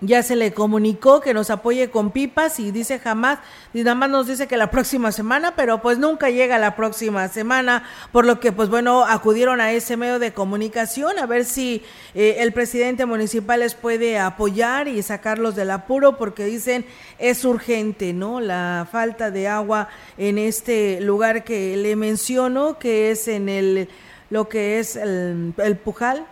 [0.00, 3.40] ya se le comunicó que nos apoye con pipas y dice jamás,
[3.74, 7.28] y nada más nos dice que la próxima semana, pero pues nunca llega la próxima
[7.28, 11.82] semana, por lo que pues bueno, acudieron a ese medio de comunicación a ver si
[12.14, 16.84] eh, el presidente municipal les puede apoyar y sacarlos del apuro, porque dicen
[17.18, 18.40] es urgente, ¿no?
[18.40, 23.88] La falta de agua en este lugar que le menciono, que es en el,
[24.30, 26.26] lo que es el, el Pujal,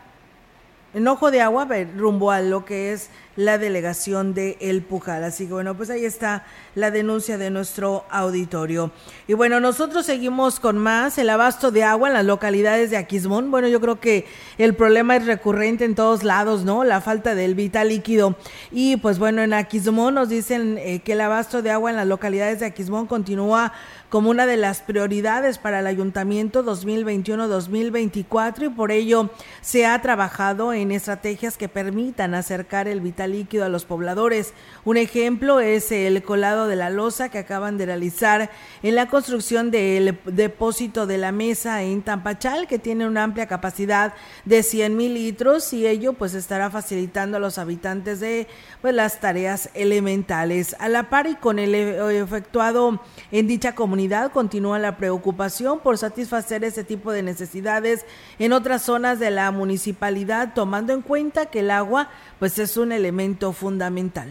[0.95, 5.22] enojo de agua, rumbo a lo que es la delegación de El Pujal.
[5.24, 8.91] Así que bueno, pues ahí está la denuncia de nuestro auditorio.
[9.28, 13.51] Y bueno, nosotros seguimos con más el abasto de agua en las localidades de Aquismón.
[13.51, 14.26] Bueno, yo creo que
[14.59, 16.84] el problema es recurrente en todos lados, ¿no?
[16.84, 18.37] La falta del vital líquido.
[18.70, 22.07] Y pues bueno, en Aquismón nos dicen eh, que el abasto de agua en las
[22.07, 23.72] localidades de Aquismón continúa
[24.09, 29.30] como una de las prioridades para el ayuntamiento 2021-2024 y por ello
[29.61, 34.54] se ha trabajado en estrategias que permitan acercar el vital líquido a los pobladores.
[34.84, 38.50] Un ejemplo es el colado de la losa que acaban de realizar
[38.82, 44.14] en la construcción del depósito de la mesa en Tampachal, que tiene una amplia capacidad
[44.44, 48.46] de 100 mil litros y ello pues estará facilitando a los habitantes de
[48.80, 50.76] pues, las tareas elementales.
[50.78, 53.00] A la par y con el efectuado
[53.32, 53.95] en dicha comunidad
[54.32, 58.05] continúa la preocupación por satisfacer ese tipo de necesidades
[58.38, 62.92] en otras zonas de la municipalidad, tomando en cuenta que el agua pues es un
[62.92, 64.28] elemento fundamental.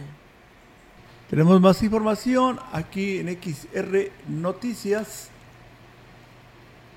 [1.28, 5.30] Tenemos más información aquí en XR Noticias.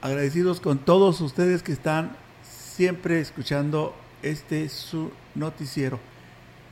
[0.01, 5.99] Agradecidos con todos ustedes que están siempre escuchando este su noticiero.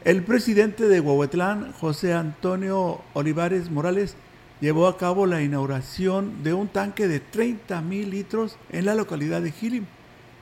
[0.06, 4.16] El presidente de Huehuetlán, José Antonio Olivares Morales,
[4.62, 9.42] llevó a cabo la inauguración de un tanque de 30 mil litros en la localidad
[9.42, 9.86] de Gilim.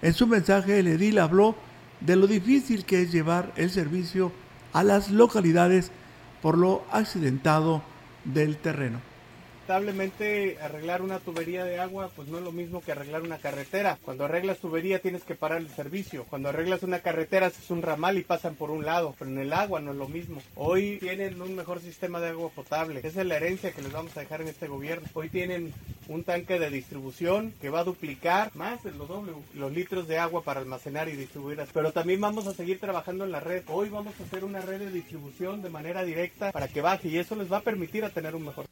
[0.01, 1.55] En su mensaje, el edil habló
[2.01, 4.31] de lo difícil que es llevar el servicio
[4.73, 5.91] a las localidades
[6.41, 7.81] por lo accidentado
[8.25, 9.14] del terreno
[9.67, 13.97] lamentablemente arreglar una tubería de agua pues no es lo mismo que arreglar una carretera.
[14.03, 16.23] Cuando arreglas tubería tienes que parar el servicio.
[16.25, 19.53] Cuando arreglas una carretera haces un ramal y pasan por un lado, pero en el
[19.53, 20.39] agua no es lo mismo.
[20.55, 22.99] Hoy tienen un mejor sistema de agua potable.
[23.03, 25.07] Esa es la herencia que les vamos a dejar en este gobierno.
[25.15, 25.73] Hoy tienen
[26.07, 30.19] un tanque de distribución que va a duplicar más de lo doble los litros de
[30.19, 31.59] agua para almacenar y distribuir.
[31.73, 33.63] Pero también vamos a seguir trabajando en la red.
[33.67, 37.17] Hoy vamos a hacer una red de distribución de manera directa para que baje y
[37.17, 38.65] eso les va a permitir a tener un mejor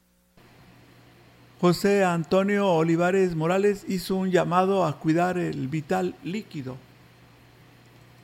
[1.63, 6.75] José Antonio Olivares Morales hizo un llamado a cuidar el vital líquido.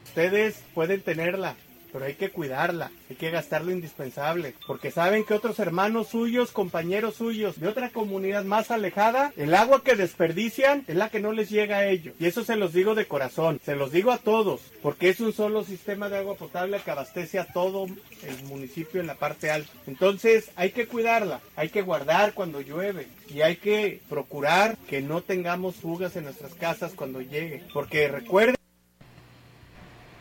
[0.03, 1.55] Ustedes pueden tenerla,
[1.91, 6.51] pero hay que cuidarla, hay que gastar lo indispensable, porque saben que otros hermanos suyos,
[6.51, 11.31] compañeros suyos de otra comunidad más alejada, el agua que desperdician es la que no
[11.31, 12.15] les llega a ellos.
[12.19, 15.33] Y eso se los digo de corazón, se los digo a todos, porque es un
[15.33, 19.71] solo sistema de agua potable que abastece a todo el municipio en la parte alta.
[19.87, 25.21] Entonces hay que cuidarla, hay que guardar cuando llueve y hay que procurar que no
[25.21, 28.58] tengamos fugas en nuestras casas cuando llegue, porque recuerden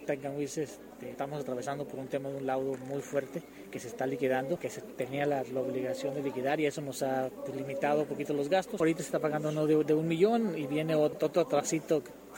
[0.05, 3.41] Tancanguis este, estamos atravesando por un tema de un laudo muy fuerte
[3.71, 7.29] que se está liquidando, que se tenía la, obligación de liquidar y eso nos ha
[7.29, 8.79] pues, limitado un poquito los gastos.
[8.79, 11.61] Ahorita se está pagando uno de, un millón y viene otro, otro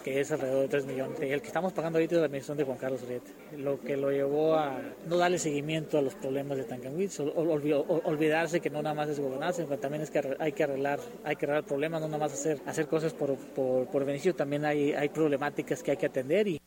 [0.03, 1.19] que es alrededor de 3 millones.
[1.19, 4.11] El que estamos pagando ahorita es la administración de Juan Carlos Riete, lo que lo
[4.11, 9.09] llevó a no darle seguimiento a los problemas de Tancanwitz, olvidarse que no nada más
[9.09, 12.33] es gobernarse, también es que hay que arreglar, hay que arreglar problemas, no nada más
[12.33, 16.47] hacer, hacer cosas por, por, por beneficio, también hay, hay problemáticas que hay que atender
[16.47, 16.61] y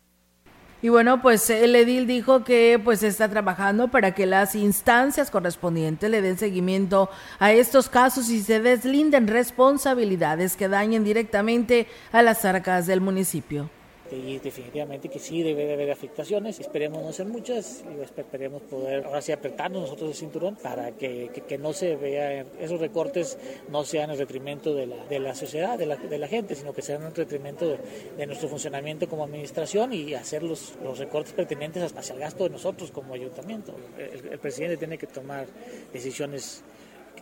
[0.82, 6.10] y bueno, pues el edil dijo que pues está trabajando para que las instancias correspondientes
[6.10, 7.08] le den seguimiento
[7.38, 13.70] a estos casos y se deslinden responsabilidades que dañen directamente a las arcas del municipio
[14.12, 16.60] y definitivamente que sí debe de haber afectaciones.
[16.60, 21.30] Esperemos no ser muchas y esperemos poder ahora sí apretarnos nosotros el cinturón para que,
[21.48, 23.38] que, no se vean esos recortes
[23.70, 26.72] no sean el detrimento de la, de la sociedad, de la, de la, gente, sino
[26.72, 27.76] que sean en detrimento
[28.16, 32.50] de, nuestro funcionamiento como administración y hacer los, los recortes pertinentes hacia el gasto de
[32.50, 33.74] nosotros como ayuntamiento.
[33.98, 35.46] El, el presidente tiene que tomar
[35.92, 36.62] decisiones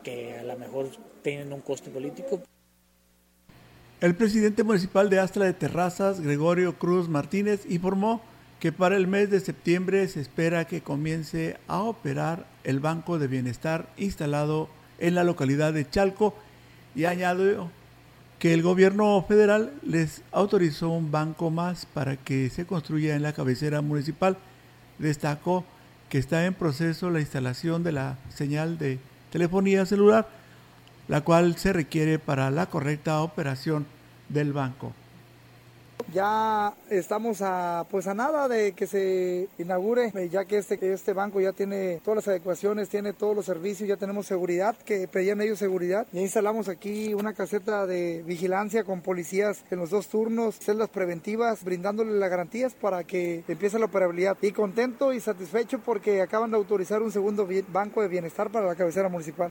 [0.02, 0.88] que a lo mejor
[1.22, 2.40] tienen un costo político.
[4.00, 8.22] El presidente municipal de Astra de Terrazas, Gregorio Cruz Martínez, informó
[8.58, 13.26] que para el mes de septiembre se espera que comience a operar el Banco de
[13.26, 14.70] Bienestar instalado
[15.00, 16.34] en la localidad de Chalco
[16.94, 17.70] y añadió
[18.38, 23.34] que el gobierno federal les autorizó un banco más para que se construya en la
[23.34, 24.38] cabecera municipal.
[24.98, 25.66] Destacó
[26.08, 28.98] que está en proceso la instalación de la señal de
[29.30, 30.39] telefonía celular
[31.10, 33.84] la cual se requiere para la correcta operación
[34.28, 34.92] del banco.
[36.14, 41.12] Ya estamos a, pues a nada de que se inaugure, eh, ya que este, este
[41.12, 45.40] banco ya tiene todas las adecuaciones, tiene todos los servicios, ya tenemos seguridad, que pedían
[45.40, 46.06] ellos seguridad.
[46.12, 51.64] Ya instalamos aquí una caseta de vigilancia con policías en los dos turnos, celdas preventivas,
[51.64, 54.36] brindándole las garantías para que empiece la operabilidad.
[54.42, 58.76] Y contento y satisfecho porque acaban de autorizar un segundo banco de bienestar para la
[58.76, 59.50] cabecera municipal.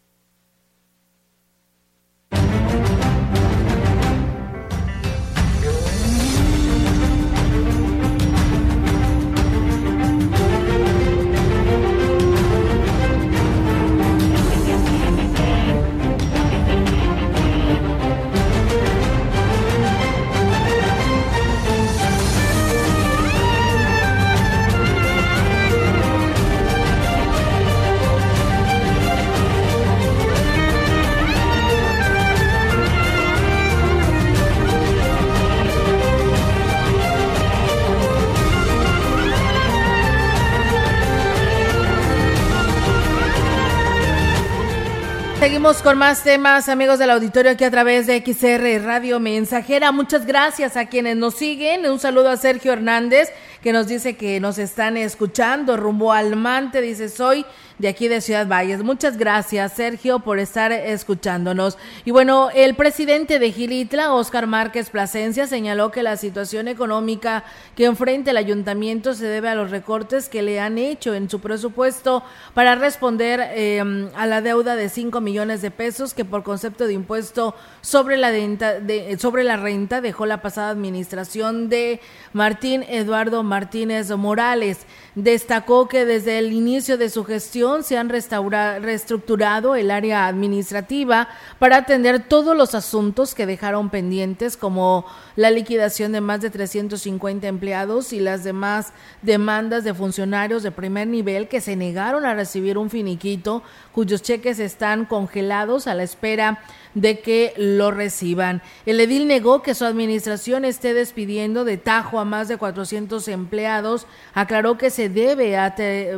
[45.39, 49.93] Seguimos con más temas, amigos del auditorio, aquí a través de XR Radio Mensajera.
[49.93, 51.89] Muchas gracias a quienes nos siguen.
[51.89, 53.29] Un saludo a Sergio Hernández,
[53.63, 56.81] que nos dice que nos están escuchando rumbo al Mante.
[56.81, 57.45] Dice, soy
[57.79, 58.83] de aquí de Ciudad Valles.
[58.83, 61.77] Muchas gracias, Sergio, por estar escuchándonos.
[62.03, 67.85] Y bueno, el presidente de Gilitla, Óscar Márquez Plasencia, señaló que la situación económica que
[67.85, 72.21] enfrenta el ayuntamiento se debe a los recortes que le han hecho en su presupuesto
[72.53, 76.93] para responder eh, a la deuda de 5 millones de pesos que por concepto de
[76.93, 82.01] impuesto sobre la, de, sobre la renta dejó la pasada administración de
[82.33, 84.79] Martín Eduardo Martínez Morales.
[85.15, 91.77] Destacó que desde el inicio de su gestión se han reestructurado el área administrativa para
[91.77, 95.05] atender todos los asuntos que dejaron pendientes, como
[95.35, 101.07] la liquidación de más de 350 empleados y las demás demandas de funcionarios de primer
[101.07, 103.63] nivel que se negaron a recibir un finiquito,
[103.93, 106.59] cuyos cheques están congelados a la espera
[106.93, 108.61] de que lo reciban.
[108.85, 114.07] El edil negó que su administración esté despidiendo de tajo a más de 400 empleados,
[114.33, 115.75] aclaró que se debe a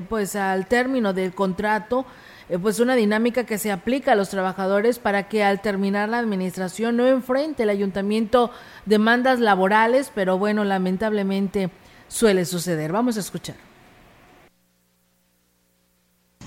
[0.09, 2.05] pues al término del contrato
[2.51, 6.19] eh, pues una dinámica que se aplica a los trabajadores para que al terminar la
[6.19, 8.51] administración no enfrente el ayuntamiento
[8.85, 11.69] demandas laborales, pero bueno, lamentablemente
[12.09, 12.91] suele suceder.
[12.91, 13.70] Vamos a escuchar.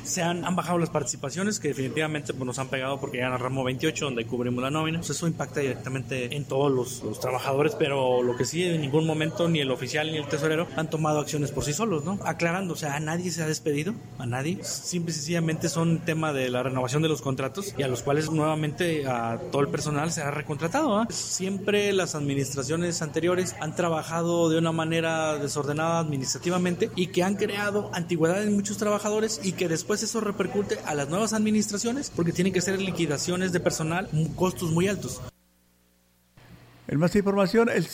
[0.05, 3.65] Se han, han bajado las participaciones que definitivamente pues, nos han pegado porque ya ramo
[3.65, 8.23] 28 donde cubrimos la nómina, pues eso impacta directamente en todos los, los, trabajadores, pero
[8.23, 11.51] lo que sí en ningún momento ni el oficial ni el tesorero han tomado acciones
[11.51, 12.19] por sí solos, ¿no?
[12.25, 16.33] Aclarando, o sea, a nadie se ha despedido, a nadie, simple y sencillamente son tema
[16.33, 20.13] de la renovación de los contratos y a los cuales nuevamente a todo el personal
[20.13, 21.03] se ha recontratado.
[21.03, 21.07] ¿eh?
[21.11, 27.91] Siempre las administraciones anteriores han trabajado de una manera desordenada administrativamente y que han creado
[27.93, 32.53] antigüedad en muchos trabajadores y que después eso repercute a las nuevas administraciones porque tienen
[32.53, 35.21] que ser liquidaciones de personal, costos muy altos.
[36.87, 37.87] En más información, el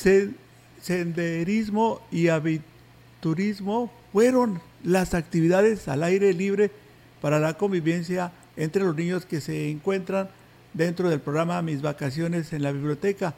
[0.81, 6.71] senderismo y aviturismo fueron las actividades al aire libre
[7.21, 10.29] para la convivencia entre los niños que se encuentran
[10.73, 13.35] dentro del programa Mis Vacaciones en la Biblioteca.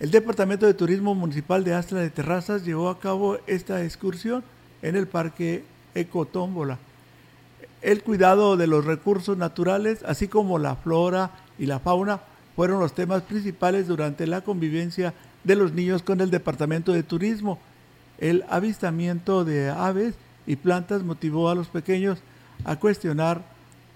[0.00, 4.44] El Departamento de Turismo Municipal de Astra de Terrazas llevó a cabo esta excursión
[4.82, 5.64] en el Parque
[5.94, 6.78] Ecotómbola.
[7.80, 12.20] El cuidado de los recursos naturales, así como la flora y la fauna,
[12.56, 15.14] fueron los temas principales durante la convivencia
[15.44, 17.58] de los niños con el Departamento de Turismo.
[18.18, 20.14] El avistamiento de aves
[20.46, 22.18] y plantas motivó a los pequeños
[22.64, 23.42] a cuestionar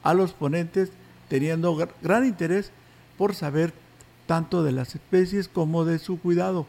[0.04, 0.90] a los ponentes
[1.28, 2.70] teniendo gran interés
[3.18, 3.72] por saber
[4.26, 6.66] tanto de las especies como de su cuidado.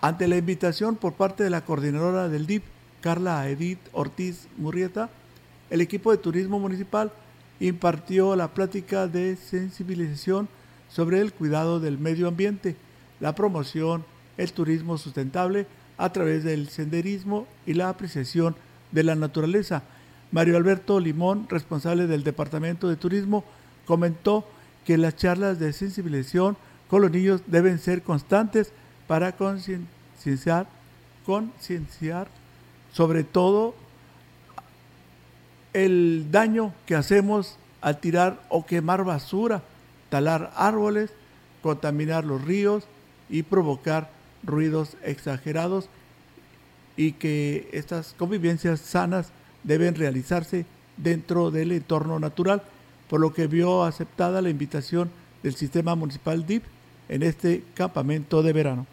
[0.00, 2.62] Ante la invitación por parte de la coordinadora del DIP,
[3.00, 5.10] Carla Edith Ortiz Murrieta,
[5.70, 7.12] el equipo de turismo municipal
[7.60, 10.48] impartió la plática de sensibilización
[10.88, 12.76] sobre el cuidado del medio ambiente,
[13.20, 14.04] la promoción,
[14.36, 15.66] el turismo sustentable
[15.98, 18.54] a través del senderismo y la apreciación
[18.92, 19.82] de la naturaleza.
[20.30, 23.44] Mario Alberto Limón, responsable del Departamento de Turismo,
[23.86, 24.46] comentó
[24.84, 26.56] que las charlas de sensibilización
[26.88, 28.72] con los niños deben ser constantes
[29.06, 30.66] para concienciar,
[31.24, 32.28] concienciar
[32.92, 33.74] sobre todo
[35.76, 39.62] el daño que hacemos al tirar o quemar basura,
[40.08, 41.10] talar árboles,
[41.62, 42.84] contaminar los ríos
[43.28, 44.08] y provocar
[44.42, 45.90] ruidos exagerados
[46.96, 49.28] y que estas convivencias sanas
[49.64, 50.64] deben realizarse
[50.96, 52.62] dentro del entorno natural,
[53.10, 55.10] por lo que vio aceptada la invitación
[55.42, 56.64] del sistema municipal DIP
[57.10, 58.86] en este campamento de verano.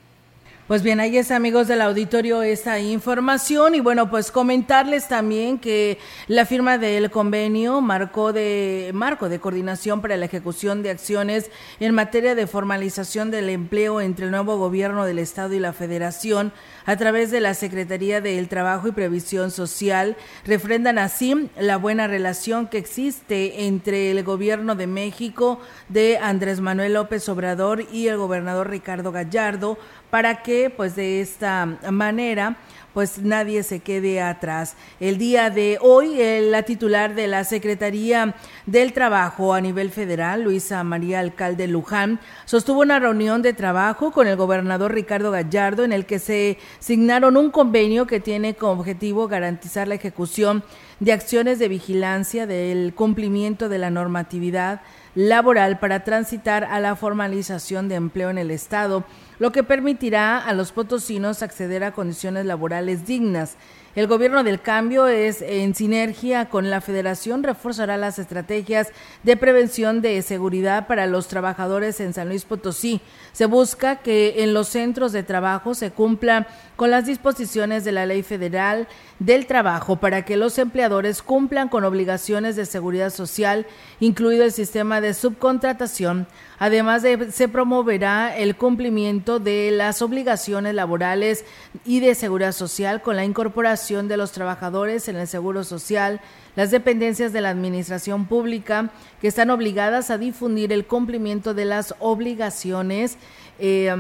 [0.66, 3.76] Pues bien, ahí es amigos del auditorio esta información.
[3.76, 5.98] Y bueno, pues comentarles también que
[6.30, 11.52] la firma del convenio marcó de marco de coordinación para la ejecución de acciones
[11.82, 16.54] en materia de formalización del empleo entre el nuevo gobierno del estado y la Federación
[16.86, 20.16] a través de la Secretaría del Trabajo y Previsión Social.
[20.46, 25.60] Refrendan así la buena relación que existe entre el gobierno de México
[25.90, 29.78] de Andrés Manuel López Obrador y el gobernador Ricardo Gallardo
[30.14, 32.56] para que pues de esta manera
[32.94, 34.76] pues nadie se quede atrás.
[35.00, 36.20] El día de hoy,
[36.52, 38.36] la titular de la Secretaría
[38.68, 44.28] del Trabajo a nivel federal, Luisa María Alcalde Luján, sostuvo una reunión de trabajo con
[44.28, 49.28] el gobernador Ricardo Gallardo en el que se signaron un convenio que tiene como objetivo
[49.28, 50.64] garantizar la ejecución
[51.00, 54.82] de acciones de vigilancia del cumplimiento de la normatividad
[55.16, 59.04] laboral para transitar a la formalización de empleo en el Estado
[59.40, 63.58] lo que permitirá a los potosinos acceder a condiciones laborales dignas.
[63.96, 68.88] El gobierno del cambio es en sinergia con la federación reforzará las estrategias
[69.22, 73.02] de prevención de seguridad para los trabajadores en San Luis Potosí.
[73.34, 78.08] Se busca que en los centros de trabajo se cumpla con las disposiciones de la
[78.08, 78.88] Ley Federal
[79.20, 83.68] del Trabajo para que los empleadores cumplan con obligaciones de seguridad social,
[84.00, 86.26] incluido el sistema de subcontratación.
[86.64, 91.44] Además, de, se promoverá el cumplimiento de las obligaciones laborales
[91.84, 96.22] y de seguridad social con la incorporación de los trabajadores en el Seguro Social,
[96.56, 101.96] las dependencias de la Administración Pública que están obligadas a difundir el cumplimiento de las
[102.00, 103.18] obligaciones
[103.60, 103.94] eh,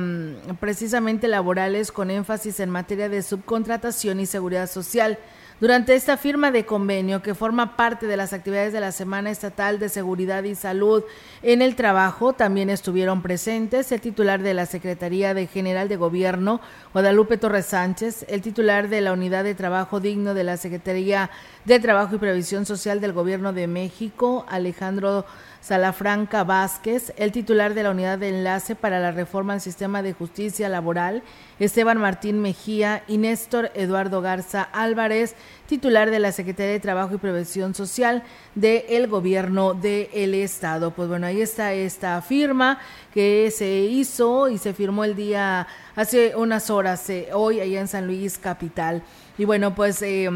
[0.61, 5.19] precisamente laborales con énfasis en materia de subcontratación y seguridad social.
[5.59, 9.79] Durante esta firma de convenio, que forma parte de las actividades de la Semana Estatal
[9.79, 11.03] de Seguridad y Salud
[11.41, 16.59] en el Trabajo, también estuvieron presentes el titular de la Secretaría de General de Gobierno,
[16.91, 21.29] Guadalupe Torres Sánchez, el titular de la Unidad de Trabajo Digno de la Secretaría
[21.65, 25.25] de Trabajo y Previsión Social del Gobierno de México, Alejandro
[25.63, 30.11] Salafranca Vázquez, el titular de la Unidad de Enlace para la Reforma al Sistema de
[30.11, 31.23] Justicia Laboral,
[31.57, 35.35] Esteban Martín Mejía y Néstor Eduardo Garza Álvarez,
[35.65, 38.23] titular de la Secretaría de Trabajo y Prevención Social
[38.55, 40.91] del Gobierno del Estado.
[40.91, 42.79] Pues bueno, ahí está esta firma
[43.13, 47.87] que se hizo y se firmó el día, hace unas horas, eh, hoy allá en
[47.87, 49.01] San Luis Capital.
[49.37, 50.01] Y bueno, pues...
[50.01, 50.29] Eh,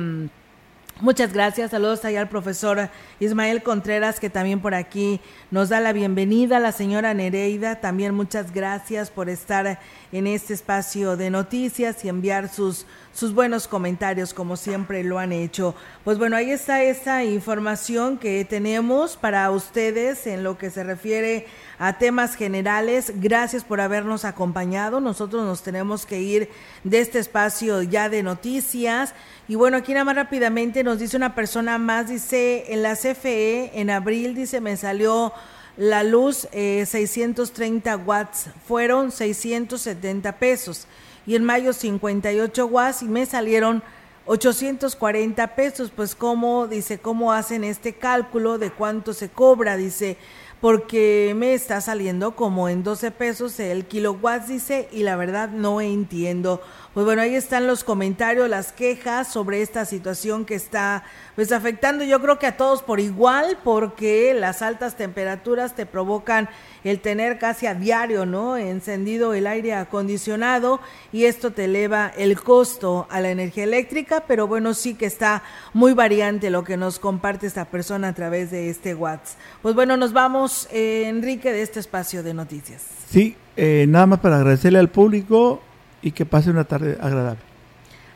[1.00, 1.70] Muchas gracias.
[1.70, 2.90] Saludos allá al profesor
[3.20, 5.22] Ismael Contreras, que también por aquí
[5.52, 6.60] nos da la bienvenida.
[6.60, 9.80] La señora Nereida, también muchas gracias por estar
[10.12, 12.88] en este espacio de noticias y enviar sus,
[13.18, 15.74] sus buenos comentarios, como siempre lo han hecho.
[16.04, 21.48] Pues bueno, ahí está esa información que tenemos para ustedes en lo que se refiere
[21.80, 23.14] a temas generales.
[23.16, 25.00] Gracias por habernos acompañado.
[25.00, 26.50] Nosotros nos tenemos que ir
[26.84, 29.16] de este espacio ya de noticias.
[29.48, 33.82] Y bueno, aquí nada más rápidamente nos dice una persona más, dice, en la CFE,
[33.82, 35.34] en abril, dice, me salió
[35.76, 40.86] la luz eh, 630 watts, fueron 670 pesos.
[41.28, 43.84] Y en mayo 58 watts y me salieron
[44.26, 45.92] 840 pesos.
[45.96, 50.18] Pues cómo, dice, cómo hacen este cálculo de cuánto se cobra, dice
[50.62, 55.82] porque me está saliendo como en 12 pesos el kilowatt, dice, y la verdad no
[55.82, 56.62] entiendo.
[56.98, 61.04] Pues bueno, ahí están los comentarios, las quejas sobre esta situación que está
[61.36, 66.50] pues afectando yo creo que a todos por igual, porque las altas temperaturas te provocan
[66.84, 68.58] el tener casi a diario, ¿no?
[68.58, 70.80] Encendido el aire acondicionado
[71.12, 75.44] y esto te eleva el costo a la energía eléctrica, pero bueno, sí que está
[75.74, 79.38] muy variante lo que nos comparte esta persona a través de este WhatsApp.
[79.62, 82.82] Pues bueno, nos vamos, eh, Enrique, de este espacio de noticias.
[83.08, 85.62] Sí, eh, nada más para agradecerle al público
[86.08, 87.42] y que pase una tarde agradable.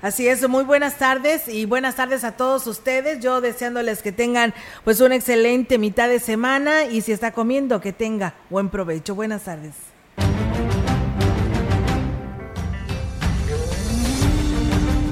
[0.01, 3.19] Así es, muy buenas tardes y buenas tardes a todos ustedes.
[3.19, 7.93] Yo deseándoles que tengan pues una excelente mitad de semana y si está comiendo que
[7.93, 9.13] tenga buen provecho.
[9.13, 9.73] Buenas tardes.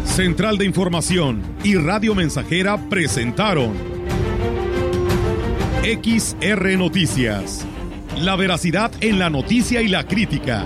[0.05, 3.73] Central de Información y Radio Mensajera presentaron
[5.83, 7.65] XR Noticias.
[8.17, 10.65] La veracidad en la noticia y la crítica.